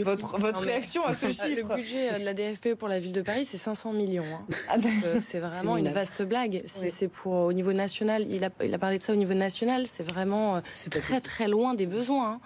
votre, 0.02 0.38
votre 0.38 0.60
réaction 0.60 1.04
à 1.04 1.12
ce 1.12 1.26
chiffre 1.30 1.68
Le 1.68 1.74
budget 1.74 2.18
de 2.18 2.24
la 2.24 2.34
DFP 2.34 2.74
pour 2.74 2.88
la 2.88 2.98
ville 2.98 3.12
de 3.12 3.22
Paris, 3.22 3.44
c'est 3.44 3.56
500 3.56 3.92
millions. 3.92 4.24
Hein. 4.24 4.54
Ah, 4.68 4.76
euh, 5.04 5.18
c'est 5.20 5.38
vraiment 5.38 5.76
une 5.76 5.88
vaste 5.88 6.22
blague. 6.22 6.62
Si 6.66 6.90
c'est 6.90 7.08
pour 7.08 7.32
au 7.32 7.52
niveau 7.52 7.72
national, 7.72 8.26
il 8.28 8.44
a, 8.44 8.50
il 8.64 8.74
a 8.74 8.78
parlé 8.78 8.98
de 8.98 9.02
ça 9.02 9.12
au 9.12 9.16
niveau 9.16 9.34
national, 9.34 9.86
c'est 9.86 10.02
vraiment 10.02 10.56
euh, 10.56 10.60
très 10.90 11.20
très 11.20 11.48
loin 11.48 11.74
des 11.74 11.86
besoins. 11.86 12.40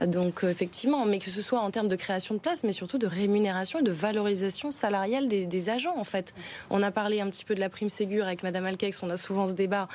Hein. 0.00 0.06
Donc 0.06 0.44
euh, 0.44 0.50
effectivement, 0.50 1.06
mais 1.06 1.18
que 1.18 1.30
ce 1.30 1.40
soit 1.40 1.60
en 1.60 1.70
termes 1.70 1.88
de 1.88 1.96
création 1.96 2.34
de 2.34 2.40
places, 2.40 2.64
mais 2.64 2.72
surtout 2.72 2.98
de 2.98 3.06
rémunération 3.06 3.78
et 3.78 3.82
de 3.82 3.92
valorisation 3.92 4.70
salariale 4.70 5.28
des, 5.28 5.70
agents 5.70 5.96
en 5.96 6.04
fait. 6.04 6.32
On 6.70 6.82
a 6.82 6.90
parlé 6.90 7.20
un 7.20 7.28
petit 7.28 7.44
peu 7.44 7.54
de 7.54 7.60
la 7.60 7.68
prime 7.68 7.90
Ségur 7.90 8.24
avec 8.26 8.42
Madame 8.42 8.64
Alkex, 8.64 9.02
on 9.02 9.10
a 9.10 9.16
souvent 9.16 9.46
ce 9.46 9.52
débat 9.52 9.88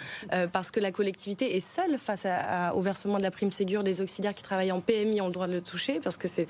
parce 0.52 0.70
que 0.70 0.80
la 0.80 0.92
collectivité 0.92 1.56
est 1.56 1.60
seule 1.60 1.98
face 1.98 2.28
au 2.76 2.82
versement 2.82 3.18
de 3.18 3.24
la 3.24 3.32
prime 3.32 3.52
Ségur. 3.52 3.82
Les 3.82 4.00
auxiliaires 4.00 4.36
qui 4.36 4.44
travaillent 4.44 4.72
en 4.72 4.80
PMI 4.80 5.22
ont 5.22 5.28
le 5.28 5.34
droit 5.34 5.48
de 5.48 5.54
le 5.54 5.62
toucher 5.62 6.00
parce 6.00 6.18
que 6.18 6.28
c'est 6.28 6.48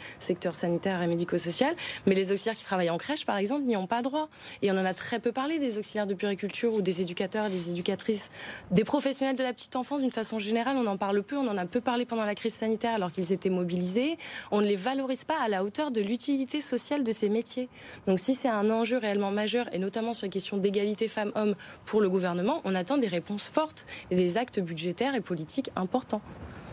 sanitaire 0.54 1.02
et 1.02 1.08
médico-social. 1.08 1.74
Mais 2.08 2.14
les 2.14 2.32
auxiliaires 2.32 2.56
qui 2.56 2.64
travaillent 2.64 2.90
en 2.90 2.98
crèche, 2.98 3.26
par 3.26 3.38
exemple, 3.38 3.64
n'y 3.64 3.78
ont 3.78 3.88
pas 3.88 4.02
droit. 4.02 4.30
Et 4.62 4.72
on 4.72 4.76
en 4.76 4.86
a 4.86 4.94
très 4.94 5.20
peu 5.20 5.32
parlé 5.32 5.58
des 5.58 5.78
auxiliaires 5.78 6.06
de 6.06 6.14
puriculture 6.14 6.74
ou 6.74 6.82
des 6.82 7.02
éducateurs, 7.02 7.50
des 7.50 7.70
éducatrices, 7.70 8.30
des 8.72 8.84
professionnels 8.84 9.38
de 9.38 9.44
la 9.44 9.54
petite 9.54 9.76
enfance 9.76 10.02
d'une 10.02 10.12
façon 10.12 10.38
générale. 10.38 10.78
On 10.78 10.86
en 10.88 10.98
parle 10.98 11.24
peu. 11.24 11.38
On 11.38 11.48
en 11.48 11.58
a 11.58 11.66
peu 11.66 11.82
parlé 11.82 12.06
pendant 12.06 12.26
la 12.26 12.36
crise 12.36 12.54
sanitaire 12.54 12.94
alors 12.94 13.12
qu'ils 13.12 13.32
étaient 13.32 13.50
mobilisés. 13.50 14.18
On 14.52 14.62
ne 14.62 14.68
les 14.68 14.76
valorise 14.76 15.24
pas 15.24 15.40
à 15.42 15.48
la 15.48 15.64
hauteur 15.64 15.92
de 15.92 16.02
l'utilité 16.02 16.62
sociale 16.62 17.04
de 17.04 17.12
ces 17.12 17.30
métiers. 17.30 17.70
Donc 18.06 18.20
si 18.20 18.36
c'est 18.36 18.50
un 18.50 18.70
enjeu 18.70 18.98
réellement 18.98 19.32
majeur, 19.32 19.74
et 19.74 19.80
notamment 19.80 20.14
sur 20.14 20.26
les 20.26 20.30
questions 20.30 20.58
d'égalité 20.58 21.08
femmes-hommes 21.08 21.56
pour 21.86 22.02
le 22.02 22.10
gouvernement, 22.10 22.62
on 22.66 22.76
attend 22.76 22.98
des 22.98 23.08
réponses 23.08 23.48
fortes 23.48 23.86
et 24.12 24.16
des 24.16 24.38
actes 24.38 24.60
budgétaires 24.60 25.16
et 25.16 25.22
politiques 25.22 25.72
importants. 25.76 26.22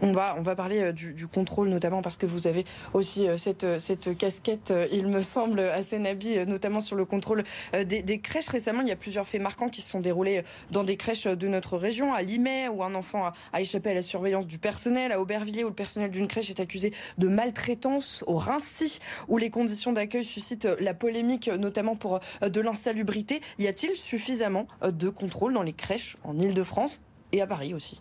On 0.04 0.10
va, 0.10 0.34
on 0.36 0.42
va 0.42 0.56
parler 0.56 0.80
euh, 0.80 0.92
du, 0.92 1.28
contrôle 1.28 1.68
notamment 1.68 2.02
parce 2.02 2.16
que 2.16 2.26
vous 2.26 2.48
avez 2.48 2.64
aussi 2.92 3.28
euh, 3.28 3.36
cette, 3.36 3.62
euh, 3.62 3.78
cette 3.78 4.18
casquette, 4.18 4.74
il 4.90 5.06
me 5.06 5.20
semble, 5.22 5.60
assez 5.60 5.96
nabi, 6.00 6.38
notamment 6.44 6.80
sur 6.80 6.96
le 6.96 7.04
contrôle 7.04 7.44
des, 7.72 8.20
crèches. 8.20 8.48
Récemment, 8.48 8.80
il 8.80 8.88
y 8.88 8.92
a 8.92 8.96
plusieurs 8.96 9.28
faits 9.28 9.40
marquants 9.40 9.68
qui 9.68 9.80
se 9.80 9.90
sont 9.90 10.00
déroulés 10.00 10.42
dans 10.72 10.82
des 10.82 10.96
crèches 10.96 11.28
de 11.28 11.46
notre 11.46 11.76
région, 11.76 12.12
à 12.12 12.22
Limay, 12.22 12.66
où 12.66 12.82
un 12.82 12.96
enfant 12.96 13.30
a, 13.52 13.60
échappé 13.60 13.90
à 13.90 13.94
la 13.94 14.02
surveillance 14.02 14.46
du 14.46 14.58
personnel, 14.58 15.12
à 15.12 15.20
Aubervilliers, 15.20 15.62
où 15.62 15.68
le 15.68 15.74
personnel 15.74 16.10
d'une 16.10 16.26
crèche 16.26 16.50
est 16.50 16.58
accusé 16.58 16.92
de 17.18 17.28
maltraitance, 17.28 18.24
au 18.26 18.36
Rincy, 18.36 18.98
où 19.28 19.38
les 19.38 19.50
conditions 19.50 19.92
d'accueil 19.92 20.24
suscitent 20.24 20.68
la 20.80 20.94
polémique, 20.94 21.48
notamment 21.48 21.94
pour 21.94 22.18
de 22.40 22.60
l'insalubrité. 22.60 23.40
Y 23.58 23.68
a-t-il 23.68 23.94
suffisamment 23.96 24.66
de 24.84 25.08
contrôle 25.08 25.54
dans 25.54 25.62
les 25.62 25.74
crèches 25.74 26.16
en 26.24 26.38
Ile-de-France 26.38 27.02
et 27.30 27.40
à 27.40 27.46
Paris 27.46 27.72
aussi? 27.72 28.00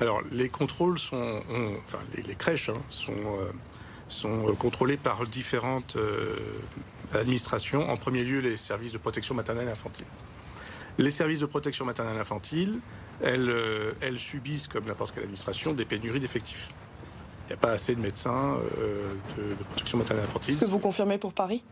Alors, 0.00 0.22
les 0.32 0.48
contrôles 0.48 0.98
sont. 0.98 1.42
enfin, 1.86 1.98
les, 2.26 2.34
crèches 2.34 2.70
hein, 2.70 2.80
sont, 2.88 3.12
euh, 3.12 4.48
euh, 4.48 4.54
contrôlées 4.54 4.96
par 4.96 5.26
différentes 5.26 5.96
euh, 5.96 6.36
administrations. 7.12 7.88
En 7.90 7.96
premier 7.98 8.24
lieu, 8.24 8.40
les 8.40 8.56
services 8.56 8.92
de 8.92 8.98
protection 8.98 9.34
maternelle 9.34 9.68
et 9.68 9.72
infantile. 9.72 10.06
Les 10.96 11.10
services 11.10 11.40
de 11.40 11.46
protection 11.46 11.84
maternelle 11.84 12.16
et 12.16 12.20
infantile, 12.20 12.80
elles, 13.22 14.18
subissent, 14.18 14.68
comme 14.68 14.86
n'importe 14.86 15.14
quelle 15.14 15.24
administration, 15.24 15.74
des 15.74 15.84
pénuries 15.84 16.20
d'effectifs. 16.20 16.70
Il 17.46 17.52
n'y 17.52 17.54
a 17.54 17.58
pas 17.58 17.72
assez 17.72 17.94
de 17.94 18.00
médecins 18.00 18.56
de, 19.36 19.42
de, 19.42 19.64
protection 19.64 19.98
maternelle 19.98 20.24
et 20.24 20.28
infantile. 20.28 20.54
Est-ce 20.54 20.64
que 20.64 20.70
vous 20.70 20.78
confirmez 20.78 21.18
pour 21.18 21.32
Paris? 21.32 21.62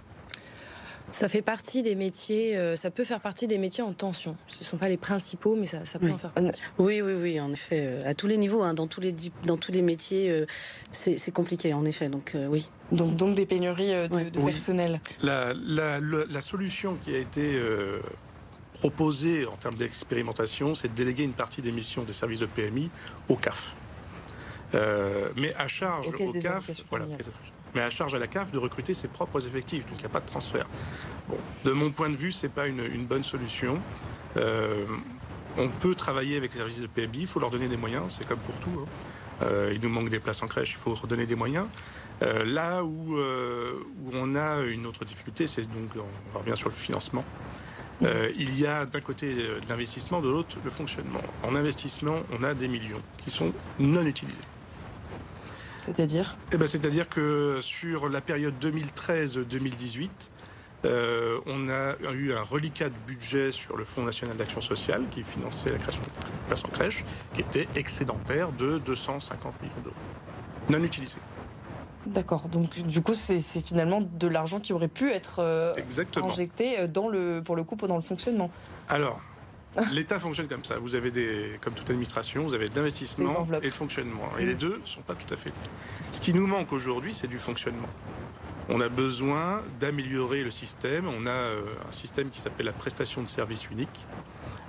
Ça 1.11 1.29
fait 1.29 1.43
partie 1.43 1.83
des 1.83 1.95
métiers, 1.95 2.57
euh, 2.57 2.77
ça 2.77 2.91
peut 2.91 3.05
faire 3.05 3.21
partie 3.21 3.47
des 3.47 3.59
métiers 3.59 3.83
en 3.83 3.93
tension. 3.93 4.37
Ce 4.47 4.61
ne 4.61 4.65
sont 4.65 4.77
pas 4.77 4.89
les 4.89 4.97
principaux, 4.97 5.57
mais 5.57 5.67
ça, 5.67 5.81
peut 5.99 6.11
en 6.11 6.19
faire 6.19 6.31
partie. 6.31 6.61
Oui, 6.79 7.01
oui, 7.01 7.15
oui, 7.15 7.41
en 7.41 7.53
effet. 7.53 7.87
Euh, 7.87 8.11
à 8.11 8.15
tous 8.15 8.27
les 8.27 8.37
niveaux, 8.37 8.63
hein, 8.63 8.75
dans, 8.75 8.87
tous 8.87 9.01
les, 9.01 9.15
dans 9.45 9.57
tous 9.57 9.73
les 9.73 9.83
métiers, 9.83 10.31
euh, 10.31 10.47
c'est 10.93 11.33
compliqué, 11.33 11.73
en 11.73 11.85
effet. 11.85 12.09
Donc, 12.09 12.37
oui. 12.49 12.69
Donc, 12.93 13.17
donc 13.17 13.35
des 13.35 13.47
pénuries 13.47 13.91
de, 13.91 14.41
personnel. 14.41 15.01
La, 15.23 15.53
la, 15.55 16.41
solution 16.41 16.97
qui 16.97 17.15
a 17.15 17.19
été 17.19 17.61
proposée 18.75 19.47
en 19.47 19.57
termes 19.57 19.77
d'expérimentation, 19.77 20.75
c'est 20.75 20.89
de 20.89 20.95
déléguer 20.95 21.25
une 21.25 21.33
partie 21.33 21.63
des 21.63 21.73
missions 21.73 22.05
des 22.05 22.13
services 22.13 22.39
de 22.39 22.47
PMI 22.47 22.91
au 23.29 23.35
CAF. 23.35 23.77
mais 24.73 25.55
à 25.57 25.69
charge 25.69 26.09
au, 26.09 26.33
CAF, 26.33 26.71
voilà, 26.89 27.07
mais 27.75 27.81
à 27.81 27.91
charge 27.91 28.15
à 28.15 28.19
la 28.19 28.27
CAF 28.27 28.53
de 28.53 28.59
recruter 28.59 28.95
ses 28.95 29.09
propres 29.09 29.47
effectifs. 29.47 29.87
Donc 29.87 29.97
il 29.99 30.01
n'y 30.01 30.07
a 30.07 30.11
pas 30.11 30.21
de 30.21 30.27
transfert. 30.27 30.67
Bon, 31.29 31.39
de 31.65 31.73
mon 31.73 31.91
point 31.91 32.11
de 32.11 32.17
vue, 32.17 32.33
ce 32.33 32.47
n'est 32.47 32.53
pas 32.53 32.67
une, 32.67 33.07
bonne 33.07 33.25
solution. 33.25 33.81
Euh, 34.37 34.85
on 35.57 35.69
peut 35.69 35.95
travailler 35.95 36.37
avec 36.37 36.53
les 36.53 36.59
services 36.59 36.81
de 36.81 36.87
PMI, 36.87 37.21
il 37.21 37.27
faut 37.27 37.41
leur 37.41 37.51
donner 37.51 37.69
des 37.69 37.77
moyens, 37.77 38.05
c'est 38.09 38.27
comme 38.27 38.39
pour 38.39 38.57
tout. 38.57 38.81
Hein. 38.81 38.87
Euh, 39.43 39.73
il 39.75 39.81
nous 39.81 39.89
manque 39.89 40.09
des 40.09 40.19
places 40.19 40.43
en 40.43 40.49
crèche, 40.49 40.73
il 40.73 40.77
faut 40.77 40.91
leur 40.91 41.07
donner 41.07 41.27
des 41.27 41.37
moyens. 41.37 41.67
Euh, 42.23 42.45
là 42.45 42.83
où, 42.83 43.17
où, 43.17 44.11
on 44.13 44.35
a 44.35 44.61
une 44.63 44.87
autre 44.87 45.05
difficulté, 45.05 45.47
c'est 45.47 45.63
donc, 45.63 45.91
on 46.35 46.39
revient 46.39 46.57
sur 46.57 46.69
le 46.69 46.75
financement. 46.75 47.25
il 48.03 48.59
y 48.59 48.67
a 48.67 48.87
d'un 48.87 49.01
côté 49.01 49.35
l'investissement, 49.69 50.21
de 50.21 50.29
l'autre 50.29 50.57
le 50.65 50.71
fonctionnement. 50.71 51.23
En 51.43 51.55
investissement, 51.55 52.21
on 52.33 52.43
a 52.43 52.55
des 52.55 52.69
millions 52.69 53.03
qui 53.19 53.31
sont 53.31 53.53
non 53.79 54.05
utilisés. 54.05 54.39
C'est-à-dire? 55.95 56.37
Eh 56.53 56.57
ben, 56.57 56.67
C'est-à-dire 56.67 57.09
que 57.09 57.59
sur 57.61 58.09
la 58.09 58.21
période 58.21 58.55
2013-2018, 58.61 60.09
euh, 60.85 61.39
on 61.47 61.69
a 61.69 61.95
eu 62.13 62.33
un 62.33 62.43
reliquat 62.43 62.89
de 62.89 62.95
budget 63.07 63.51
sur 63.51 63.77
le 63.77 63.85
Fonds 63.85 64.03
national 64.03 64.37
d'action 64.37 64.61
sociale 64.61 65.03
qui 65.11 65.25
finançait 65.25 65.71
la 65.71 65.79
création 65.79 66.03
de 66.03 66.09
places 66.47 66.65
en 66.65 66.69
crèche, 66.69 67.05
qui 67.35 67.41
était 67.41 67.67
excédentaire 67.75 68.53
de 68.53 68.79
250 68.79 69.61
millions 69.61 69.75
d'euros, 69.83 69.97
non 70.71 70.85
utilisés. 70.85 71.19
D'accord. 72.07 72.49
Donc 72.49 72.81
du 72.81 73.03
coup, 73.03 73.15
c'est 73.15 73.41
finalement 73.61 74.01
de 74.01 74.29
l'argent 74.29 74.61
qui 74.61 74.73
aurait 74.73 74.89
pu 74.89 75.11
être 75.11 75.75
injecté 76.17 76.87
dans 76.87 77.09
le, 77.09 77.43
pour 77.45 77.57
le 77.57 77.65
coup 77.65 77.77
pendant 77.77 77.97
le 77.97 78.03
fonctionnement. 78.03 78.51
Alors, 78.89 79.21
L'État 79.93 80.19
fonctionne 80.19 80.49
comme 80.49 80.65
ça. 80.65 80.79
Vous 80.79 80.95
avez 80.95 81.11
des, 81.11 81.59
comme 81.61 81.75
toute 81.75 81.91
administration, 81.91 82.43
vous 82.43 82.55
avez 82.55 82.69
l'investissement 82.75 83.47
et 83.63 83.67
le 83.67 83.71
fonctionnement. 83.71 84.31
Et 84.39 84.47
les 84.47 84.55
mmh. 84.55 84.59
deux 84.59 84.79
ne 84.81 84.87
sont 84.87 85.03
pas 85.03 85.15
tout 85.15 85.33
à 85.33 85.37
fait 85.37 85.51
liés. 85.51 85.71
Ce 86.13 86.21
qui 86.21 86.35
nous 86.35 86.47
manque 86.47 86.73
aujourd'hui, 86.73 87.15
c'est 87.15 87.29
du 87.29 87.39
fonctionnement. 87.39 87.89
On 88.71 88.81
a 88.81 88.89
besoin 88.89 89.63
d'améliorer 89.81 90.43
le 90.43 90.51
système. 90.51 91.07
On 91.07 91.27
a 91.27 91.31
euh, 91.31 91.63
un 91.89 91.93
système 91.93 92.31
qui 92.31 92.41
s'appelle 92.41 92.67
la 92.67 92.73
prestation 92.73 93.23
de 93.23 93.29
service 93.29 93.71
unique, 93.71 94.07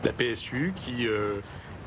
la 0.04 0.14
PSU, 0.14 0.74
qui 0.76 1.08
euh, 1.08 1.36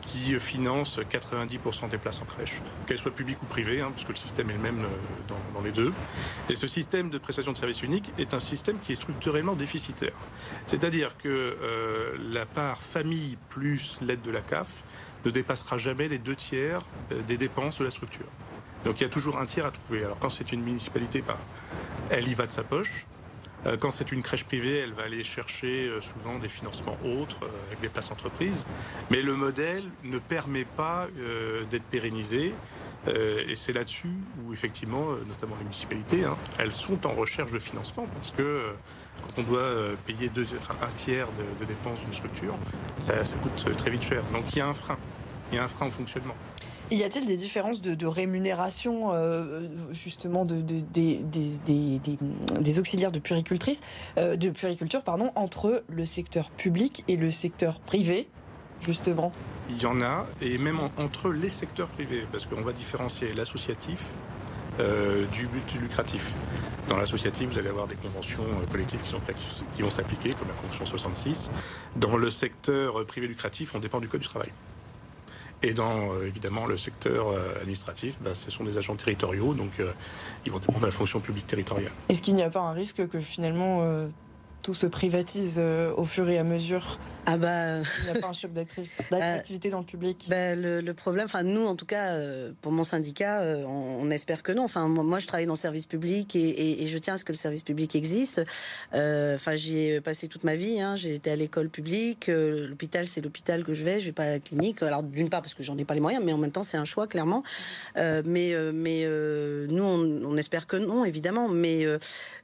qui 0.03 0.39
finance 0.39 0.99
90% 0.99 1.89
des 1.89 1.97
places 1.97 2.21
en 2.21 2.25
crèche, 2.25 2.61
qu'elles 2.87 2.99
soient 2.99 3.15
publiques 3.15 3.43
ou 3.43 3.47
privées, 3.47 3.81
hein, 3.81 3.91
parce 3.91 4.05
que 4.05 4.11
le 4.11 4.17
système 4.17 4.51
est 4.51 4.55
le 4.55 4.59
même 4.59 4.81
euh, 4.81 5.35
dans, 5.55 5.63
les 5.63 5.71
deux. 5.71 5.93
Et 6.51 6.55
ce 6.55 6.67
système 6.67 7.09
de 7.09 7.19
prestation 7.19 7.53
de 7.53 7.57
services 7.57 7.83
unique 7.83 8.13
est 8.19 8.35
un 8.35 8.41
système 8.41 8.79
qui 8.81 8.93
est 8.93 8.97
structurellement 8.97 9.55
déficitaire. 9.55 10.15
C'est-à-dire 10.67 11.17
que 11.17 11.29
euh, 11.29 12.17
la 12.33 12.47
part 12.47 12.79
famille 12.83 13.39
plus 13.49 14.01
l'aide 14.03 14.23
de 14.23 14.31
la 14.31 14.41
CAF 14.41 14.85
ne 15.25 15.31
dépassera 15.31 15.79
jamais 15.79 16.09
les 16.09 16.19
deux 16.19 16.35
tiers 16.35 16.81
euh, 17.13 17.23
des 17.23 17.39
dépenses 17.39 17.79
de 17.79 17.85
la 17.85 17.91
structure. 17.91 18.27
Donc 18.85 19.01
il 19.01 19.05
y 19.05 19.07
a 19.07 19.11
toujours 19.11 19.39
un 19.39 19.47
tiers 19.47 19.67
à 19.67 19.71
trouver. 19.71 20.05
Alors 20.05 20.19
quand 20.19 20.31
c'est 20.31 20.53
une 20.53 20.63
municipalité, 20.63 21.23
ben, 21.23 21.37
elle 22.11 22.29
y 22.29 22.35
va 22.35 22.47
de 22.47 22.51
sa 22.51 22.65
poche. 22.65 23.07
Euh, 23.67 23.77
quand 23.77 23.91
c'est 23.91 24.13
une 24.13 24.23
crèche 24.23 24.45
privée, 24.45 24.79
elle 24.79 24.93
va 24.93 25.05
aller 25.05 25.23
chercher 25.25 25.87
euh, 25.87 26.01
souvent 26.01 26.39
des 26.39 26.49
financements 26.49 26.99
autres 27.05 27.39
euh, 27.43 27.67
avec 27.69 27.81
des 27.81 27.89
places 27.89 28.11
entreprises. 28.11 28.67
Mais 29.11 29.23
le 29.23 29.35
modèle 29.35 29.85
ne 30.05 30.19
permet 30.19 30.65
pas 30.65 31.09
d'être 31.71 31.85
pérennisé. 31.85 32.55
et 33.07 33.55
c'est 33.55 33.73
là-dessus 33.73 34.15
où, 34.43 34.53
effectivement, 34.53 35.07
notamment 35.27 35.57
les 35.59 35.65
municipalités, 35.65 36.25
hein, 36.25 36.37
elles 36.59 36.73
sont 36.73 37.07
en 37.07 37.13
recherche 37.13 37.53
de 37.53 37.59
financement 37.59 38.07
parce 38.15 38.31
que 38.31 38.73
quand 39.23 39.43
on 39.43 39.43
doit 39.43 39.71
payer 40.07 40.31
un 40.81 40.93
tiers 40.93 41.29
de, 41.61 41.65
dépenses 41.65 42.01
d'une 42.01 42.15
structure, 42.15 42.55
ça, 42.99 43.15
coûte 43.43 43.77
très 43.77 43.91
vite 43.91 44.03
cher. 44.03 44.23
Donc 44.33 44.45
il 44.53 44.59
y 44.59 44.61
a 44.61 44.69
un 44.69 44.75
frein. 44.75 44.99
Il 45.51 45.57
y 45.57 45.59
a 45.59 45.65
un 45.65 45.69
frein 45.69 45.87
au 45.87 45.91
fonctionnement. 45.91 46.37
Y 46.91 47.05
a-t-il 47.05 47.25
des 47.25 47.37
différences 47.37 47.81
de, 47.81 48.07
rémunération 48.07 49.13
euh, 49.13 49.67
justement 49.93 50.45
de, 50.45 50.61
des, 50.61 52.79
auxiliaires 52.79 53.13
de 53.13 53.19
puricultrices, 53.19 53.81
euh, 54.19 54.37
de 54.37 54.51
puriculture 54.51 55.03
entre 55.35 55.85
le 55.89 56.05
secteur 56.05 56.51
public 56.51 57.05
et 57.09 57.17
le 57.17 57.31
secteur 57.31 57.81
privé 57.81 58.29
justement? 58.81 59.33
Il 59.71 59.81
y 59.81 59.87
en 59.87 60.03
a, 60.03 60.27
et 60.41 60.59
même 60.59 60.81
entre 60.99 61.31
les 61.31 61.49
secteurs 61.49 61.89
privés, 61.89 62.27
parce 62.31 62.47
qu'on 62.47 62.63
va 62.63 62.73
différencier 62.73 63.33
l'associatif 63.33 64.15
euh, 64.81 65.25
du 65.27 65.47
but 65.47 65.81
lucratif. 65.81 66.35
Dans 66.89 66.97
l'associatif, 66.97 67.51
vous 67.51 67.59
allez 67.59 67.69
avoir 67.69 67.87
des 67.87 67.95
conventions 67.95 68.43
collectives 68.71 69.01
qui 69.77 69.83
vont 69.83 69.91
s'appliquer, 69.91 70.31
comme 70.31 70.49
la 70.49 70.55
convention 70.55 70.85
66. 70.85 71.51
Dans 71.97 72.17
le 72.17 72.29
secteur 72.29 73.07
privé 73.07 73.29
lucratif, 73.29 73.75
on 73.75 73.79
dépend 73.79 74.01
du 74.01 74.09
Code 74.09 74.21
du 74.21 74.29
travail. 74.29 74.51
Et 75.63 75.75
dans 75.75 76.13
euh, 76.13 76.27
évidemment 76.27 76.67
le 76.67 76.77
secteur 76.77 77.29
euh, 77.29 77.61
administratif, 77.61 78.19
bah, 78.21 78.35
ce 78.35 78.51
sont 78.51 78.65
des 78.65 78.79
agents 78.79 78.97
territoriaux, 78.97 79.55
donc 79.55 79.71
euh, 79.79 79.93
ils 80.45 80.53
vont 80.53 80.59
dépendre 80.59 80.81
de 80.81 80.87
la 80.87 80.93
fonction 80.93 81.21
publique 81.21 81.47
territoriale. 81.47 81.93
Est-ce 82.09 82.21
qu'il 82.21 82.35
n'y 82.35 82.43
a 82.43 82.51
pas 82.51 82.61
un 82.61 82.73
risque 82.73 83.07
que 83.09 83.21
finalement 83.21 83.83
tout 84.63 84.75
se 84.75 84.87
privatise 84.87 85.61
au 85.97 86.05
fur 86.05 86.29
et 86.29 86.39
à 86.39 86.45
mesure 86.45 86.99
ah 87.27 87.37
bah, 87.37 87.79
il 87.79 88.05
n'y 88.05 88.19
a 88.19 88.21
pas 88.21 88.29
un 88.29 88.33
choc 88.33 88.53
d'attractivité 89.11 89.71
dans 89.71 89.79
le 89.79 89.85
public. 89.85 90.27
Bah, 90.29 90.55
le, 90.55 90.93
problème, 90.93 91.25
enfin 91.25 91.43
nous 91.43 91.65
en 91.65 91.77
tout 91.77 91.87
cas, 91.87 92.17
pour 92.61 92.73
mon 92.73 92.85
syndicat, 92.85 93.43
on, 93.67 94.11
espère 94.11 94.43
que 94.43 94.53
non. 94.53 94.65
Enfin 94.65 94.89
moi, 94.89 95.19
je 95.19 95.27
travaille 95.27 95.47
dans 95.47 95.55
le 95.55 95.59
service 95.59 95.87
public 95.87 96.37
et, 96.37 96.87
je 96.87 96.99
tiens 96.99 97.15
à 97.15 97.17
ce 97.17 97.25
que 97.25 97.33
le 97.33 97.39
service 97.39 97.63
public 97.63 97.95
existe. 97.95 98.43
Enfin 98.93 99.57
j'y 99.57 99.79
ai 99.79 100.01
passé 100.01 100.29
toute 100.29 100.45
ma 100.45 100.57
vie. 100.57 100.81
Hein. 100.81 100.97
J'ai 100.97 101.15
été 101.15 101.31
à 101.31 101.37
l'école 101.37 101.69
publique. 101.69 102.29
l'hôpital 102.29 103.07
c'est 103.07 103.21
l'hôpital 103.21 103.65
que 103.65 103.73
je 103.73 103.85
vais. 103.85 104.01
Je 104.01 104.07
vais 104.07 104.13
pas 104.13 104.25
à 104.25 104.31
la 104.31 104.41
clinique. 104.41 104.83
Alors 104.83 105.03
d'une 105.03 105.31
part 105.31 105.43
parce 105.43 105.55
que 105.55 105.63
j'en 105.63 105.79
ai 105.79 105.85
pas 105.85 105.95
les 105.95 106.01
moyens, 106.01 106.25
mais 106.25 106.33
en 106.33 106.39
même 106.39 106.53
temps 106.53 106.63
c'est 106.63 106.77
un 106.77 106.85
choix 106.85 107.07
clairement. 107.07 107.43
mais 107.97 108.55
mais 108.73 109.07
nous 109.69 109.85
on, 109.85 110.25
on, 110.25 110.37
espère 110.37 110.67
que 110.67 110.77
non 110.77 111.05
évidemment. 111.05 111.49
Mais 111.49 111.87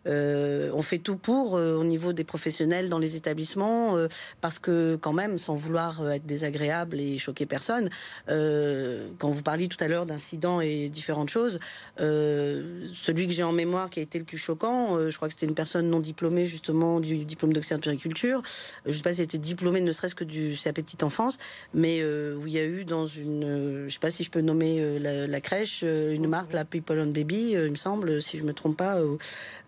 euh, 0.08 0.70
on 0.74 0.82
fait 0.82 0.98
tout 0.98 1.16
pour 1.16 1.56
euh, 1.56 1.76
au 1.76 1.84
niveau 1.84 2.12
des 2.12 2.24
professionnels 2.24 2.88
dans 2.88 2.98
les 2.98 3.16
établissements 3.16 3.96
euh, 3.96 4.08
parce 4.40 4.58
que 4.58 4.67
quand 5.00 5.12
même, 5.12 5.38
sans 5.38 5.54
vouloir 5.54 6.10
être 6.10 6.26
désagréable 6.26 7.00
et 7.00 7.18
choquer 7.18 7.46
personne, 7.46 7.90
quand 8.26 9.30
vous 9.30 9.42
parliez 9.42 9.68
tout 9.68 9.82
à 9.82 9.88
l'heure 9.88 10.06
d'incidents 10.06 10.60
et 10.60 10.88
différentes 10.88 11.28
choses, 11.28 11.58
celui 11.98 13.26
que 13.26 13.32
j'ai 13.32 13.42
en 13.42 13.52
mémoire 13.52 13.90
qui 13.90 14.00
a 14.00 14.02
été 14.02 14.18
le 14.18 14.24
plus 14.24 14.38
choquant, 14.38 15.10
je 15.10 15.16
crois 15.16 15.28
que 15.28 15.34
c'était 15.34 15.46
une 15.46 15.54
personne 15.54 15.88
non 15.88 16.00
diplômée 16.00 16.46
justement 16.46 17.00
du 17.00 17.24
diplôme 17.24 17.52
d'auxiliaire 17.52 17.78
de 17.78 17.84
périculture. 17.84 18.42
Je 18.84 18.90
ne 18.90 18.94
sais 18.94 19.02
pas 19.02 19.12
si 19.12 19.22
elle 19.22 19.40
diplômée 19.40 19.80
ne 19.80 19.92
serait-ce 19.92 20.14
que 20.14 20.24
du 20.24 20.56
CAP 20.62 20.76
petite 20.76 21.02
enfance, 21.02 21.38
mais 21.74 22.02
où 22.04 22.46
il 22.46 22.52
y 22.52 22.58
a 22.58 22.64
eu 22.64 22.84
dans 22.84 23.06
une, 23.06 23.42
je 23.42 23.84
ne 23.84 23.88
sais 23.88 23.98
pas 23.98 24.10
si 24.10 24.24
je 24.24 24.30
peux 24.30 24.40
nommer 24.40 24.98
la, 24.98 25.40
crèche, 25.40 25.82
une 25.82 26.26
marque, 26.26 26.52
la 26.52 26.64
People 26.64 26.98
on 26.98 27.06
Baby, 27.06 27.52
il 27.52 27.70
me 27.70 27.76
semble, 27.76 28.20
si 28.20 28.38
je 28.38 28.44
me 28.44 28.52
trompe 28.52 28.76
pas. 28.76 28.98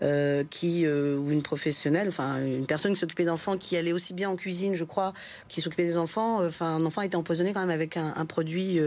Euh, 0.03 0.45
qui 0.49 0.87
euh, 0.87 1.19
ou 1.19 1.31
une 1.31 1.43
professionnelle, 1.43 2.09
enfin 2.09 2.43
une 2.43 2.65
personne 2.65 2.95
qui 2.95 2.99
s'occupait 2.99 3.27
d'enfants, 3.27 3.59
qui 3.59 3.77
allait 3.77 3.93
aussi 3.93 4.15
bien 4.15 4.31
en 4.31 4.37
cuisine, 4.37 4.75
je 4.75 4.85
crois, 4.91 5.13
qui 5.49 5.61
s'occupait 5.61 5.87
des 5.87 5.97
enfants. 5.97 6.41
Euh, 6.41 6.49
enfin, 6.49 6.77
un 6.77 6.85
enfant 6.85 7.03
était 7.03 7.17
empoisonné 7.17 7.53
quand 7.53 7.61
même 7.61 7.71
avec 7.71 7.97
un, 7.97 8.27
produit 8.27 8.79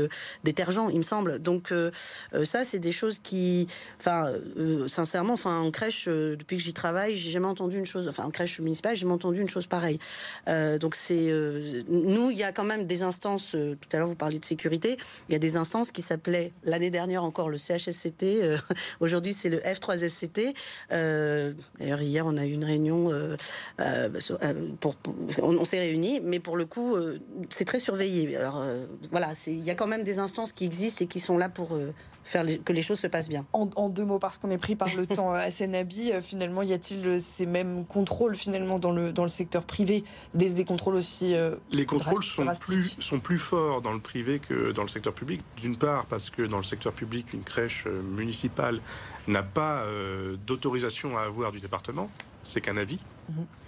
détergent, 0.43 0.89
il 0.91 0.97
me 0.97 1.03
semble. 1.03 1.39
Donc 1.39 1.73
ça, 2.43 2.63
c'est 2.63 2.79
des 2.79 2.91
choses 2.91 3.19
qui, 3.19 3.67
enfin, 3.99 4.31
sincèrement, 4.87 5.33
enfin 5.33 5.59
en 5.59 5.71
crèche, 5.71 6.07
depuis 6.07 6.57
que 6.57 6.63
j'y 6.63 6.73
travaille, 6.73 7.15
j'ai 7.15 7.31
jamais 7.31 7.47
entendu 7.47 7.77
une 7.77 7.85
chose. 7.85 8.07
Enfin 8.07 8.23
en 8.23 8.31
crèche 8.31 8.59
municipale, 8.59 8.95
j'ai 8.95 9.01
jamais 9.01 9.13
entendu 9.13 9.41
une 9.41 9.49
chose 9.49 9.67
pareille. 9.67 9.99
donc 10.79 10.95
c'est 10.95 11.31
nous, 11.89 12.31
il 12.31 12.37
y 12.37 12.43
a 12.43 12.51
quand 12.51 12.63
même 12.63 12.85
des 12.85 13.01
instances. 13.03 13.51
tout 13.51 13.89
à 13.91 13.97
l'heure, 13.97 14.07
vous 14.07 14.15
parliez 14.15 14.39
de 14.39 14.45
sécurité. 14.45 14.97
Il 15.29 15.33
y 15.33 15.35
a 15.35 15.39
des 15.39 15.57
instances 15.57 15.91
qui 15.91 16.01
s'appelaient 16.01 16.51
l'année 16.63 16.91
dernière 16.91 17.23
encore 17.23 17.49
le 17.49 17.57
CHSCT. 17.57 18.57
Aujourd'hui, 18.99 19.33
c'est 19.33 19.49
le 19.49 19.59
F3SCT. 19.59 20.53
Euh, 20.91 21.53
d'ailleurs, 21.79 22.01
hier, 22.01 22.25
on 22.25 22.37
a 22.37 22.45
eu 22.45 22.51
une 22.51 22.65
réunion. 22.65 23.11
Euh, 23.11 23.35
euh, 23.79 24.09
pour, 24.79 24.95
on, 25.41 25.65
s'est 25.65 25.92
réunis, 25.93 26.21
mais 26.21 26.39
pour 26.39 26.57
le 26.57 26.65
coup, 26.65 26.95
c'est 27.49 27.65
très 27.65 27.79
surveillé. 27.79 28.35
Alors 28.35 28.63
voilà, 29.11 29.33
il 29.47 29.63
y 29.63 29.69
a 29.69 29.75
quand 29.75 29.87
même 29.87 30.03
des 30.03 30.19
instances 30.19 30.51
qui 30.51 30.65
existent 30.65 31.03
et 31.05 31.07
qui 31.07 31.19
sont 31.19 31.37
là 31.37 31.49
pour 31.49 31.77
faire 32.23 32.45
que 32.63 32.71
les 32.71 32.81
choses 32.81 32.99
se 32.99 33.07
passent 33.07 33.29
bien. 33.29 33.45
En, 33.53 33.89
deux 33.89 34.05
mots, 34.05 34.19
parce 34.19 34.37
qu'on 34.37 34.49
est 34.49 34.57
pris 34.57 34.75
par 34.75 34.87
le 34.95 35.05
temps 35.15 35.33
à 35.33 35.51
Senabi, 35.51 36.11
finalement, 36.21 36.61
y 36.61 36.73
a-t-il 36.73 37.19
ces 37.19 37.45
mêmes 37.45 37.85
contrôles 37.85 38.35
finalement 38.35 38.79
dans 38.79 38.91
le, 38.91 39.11
dans 39.11 39.23
le 39.23 39.29
secteur 39.29 39.63
privé? 39.63 40.03
Des, 40.33 40.53
des 40.53 40.65
contrôles 40.65 40.95
aussi 40.95 41.35
Les 41.71 41.85
contrôles 41.85 42.23
sont 42.23 42.45
plus, 42.59 42.95
sont 42.99 43.19
plus 43.19 43.37
forts 43.37 43.81
dans 43.81 43.93
le 43.93 43.99
privé 43.99 44.39
que 44.39 44.71
dans 44.71 44.83
le 44.83 44.89
secteur 44.89 45.13
public. 45.13 45.41
D'une 45.57 45.75
part, 45.75 46.05
parce 46.05 46.29
que 46.29 46.43
dans 46.43 46.57
le 46.57 46.63
secteur 46.63 46.93
public, 46.93 47.33
une 47.33 47.43
crèche 47.43 47.85
municipale 47.87 48.79
n'a 49.27 49.43
pas 49.43 49.81
euh, 49.81 50.35
d'autorisation 50.45 51.17
à 51.17 51.21
avoir 51.21 51.51
du 51.51 51.59
département, 51.59 52.09
c'est 52.43 52.61
qu'un 52.61 52.77
avis. 52.77 52.99
Mhm. 53.29 53.35
Euh, 53.39 53.62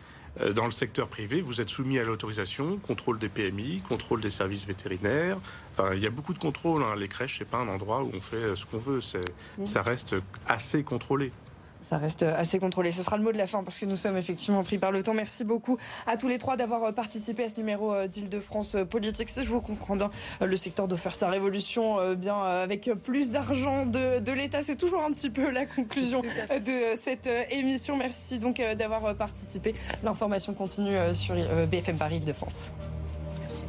dans 0.53 0.65
le 0.65 0.71
secteur 0.71 1.07
privé, 1.07 1.41
vous 1.41 1.61
êtes 1.61 1.69
soumis 1.69 1.97
à 1.97 2.03
l'autorisation, 2.03 2.77
contrôle 2.77 3.19
des 3.19 3.29
PMI, 3.29 3.81
contrôle 3.87 4.21
des 4.21 4.29
services 4.29 4.67
vétérinaires. 4.67 5.37
Enfin, 5.71 5.93
il 5.93 6.01
y 6.01 6.07
a 6.07 6.09
beaucoup 6.09 6.33
de 6.33 6.39
contrôles. 6.39 6.83
Hein. 6.83 6.95
Les 6.97 7.07
crèches, 7.07 7.37
c'est 7.39 7.47
pas 7.47 7.59
un 7.59 7.67
endroit 7.67 8.03
où 8.03 8.11
on 8.13 8.19
fait 8.19 8.35
euh, 8.35 8.55
ce 8.55 8.65
qu'on 8.65 8.77
veut. 8.77 8.99
Mhm. 9.57 9.65
Ça 9.65 9.81
reste 9.81 10.15
assez 10.47 10.83
contrôlé 10.83 11.31
ça 11.87 11.97
reste 11.97 12.23
assez 12.23 12.59
contrôlé. 12.59 12.91
Ce 12.91 13.03
sera 13.03 13.17
le 13.17 13.23
mot 13.23 13.31
de 13.31 13.37
la 13.37 13.47
fin 13.47 13.63
parce 13.63 13.77
que 13.77 13.85
nous 13.85 13.95
sommes 13.95 14.17
effectivement 14.17 14.63
pris 14.63 14.77
par 14.77 14.91
le 14.91 15.03
temps. 15.03 15.13
Merci 15.13 15.43
beaucoup 15.43 15.77
à 16.07 16.17
tous 16.17 16.27
les 16.27 16.37
trois 16.37 16.57
d'avoir 16.57 16.83
euh, 16.83 16.91
participé 16.91 17.43
à 17.43 17.49
ce 17.49 17.57
numéro 17.57 17.93
euh, 17.93 18.07
d'Île-de-France 18.07 18.75
euh, 18.75 18.85
Politique. 18.85 19.29
Si 19.29 19.43
je 19.43 19.49
vous 19.49 19.61
comprends 19.61 19.95
bien, 19.95 20.09
le 20.41 20.57
secteur 20.57 20.87
doit 20.87 20.97
faire 20.97 21.15
sa 21.15 21.29
révolution 21.29 22.13
bien 22.15 22.37
avec 22.37 22.89
plus 23.03 23.31
d'argent 23.31 23.85
de, 23.85 24.19
de 24.19 24.31
l'État. 24.31 24.61
C'est 24.61 24.75
toujours 24.75 25.03
un 25.03 25.11
petit 25.11 25.29
peu 25.29 25.49
la 25.49 25.65
conclusion 25.65 26.21
de 26.21 26.95
cette 26.95 27.29
émission. 27.51 27.97
Merci 27.97 28.39
donc 28.39 28.61
d'avoir 28.77 29.15
participé. 29.15 29.75
L'information 30.03 30.53
continue 30.53 30.95
sur 31.13 31.35
BFM 31.67 31.97
Paris 31.97 32.17
Île-de-France. 32.17 32.71
Merci. 33.41 33.65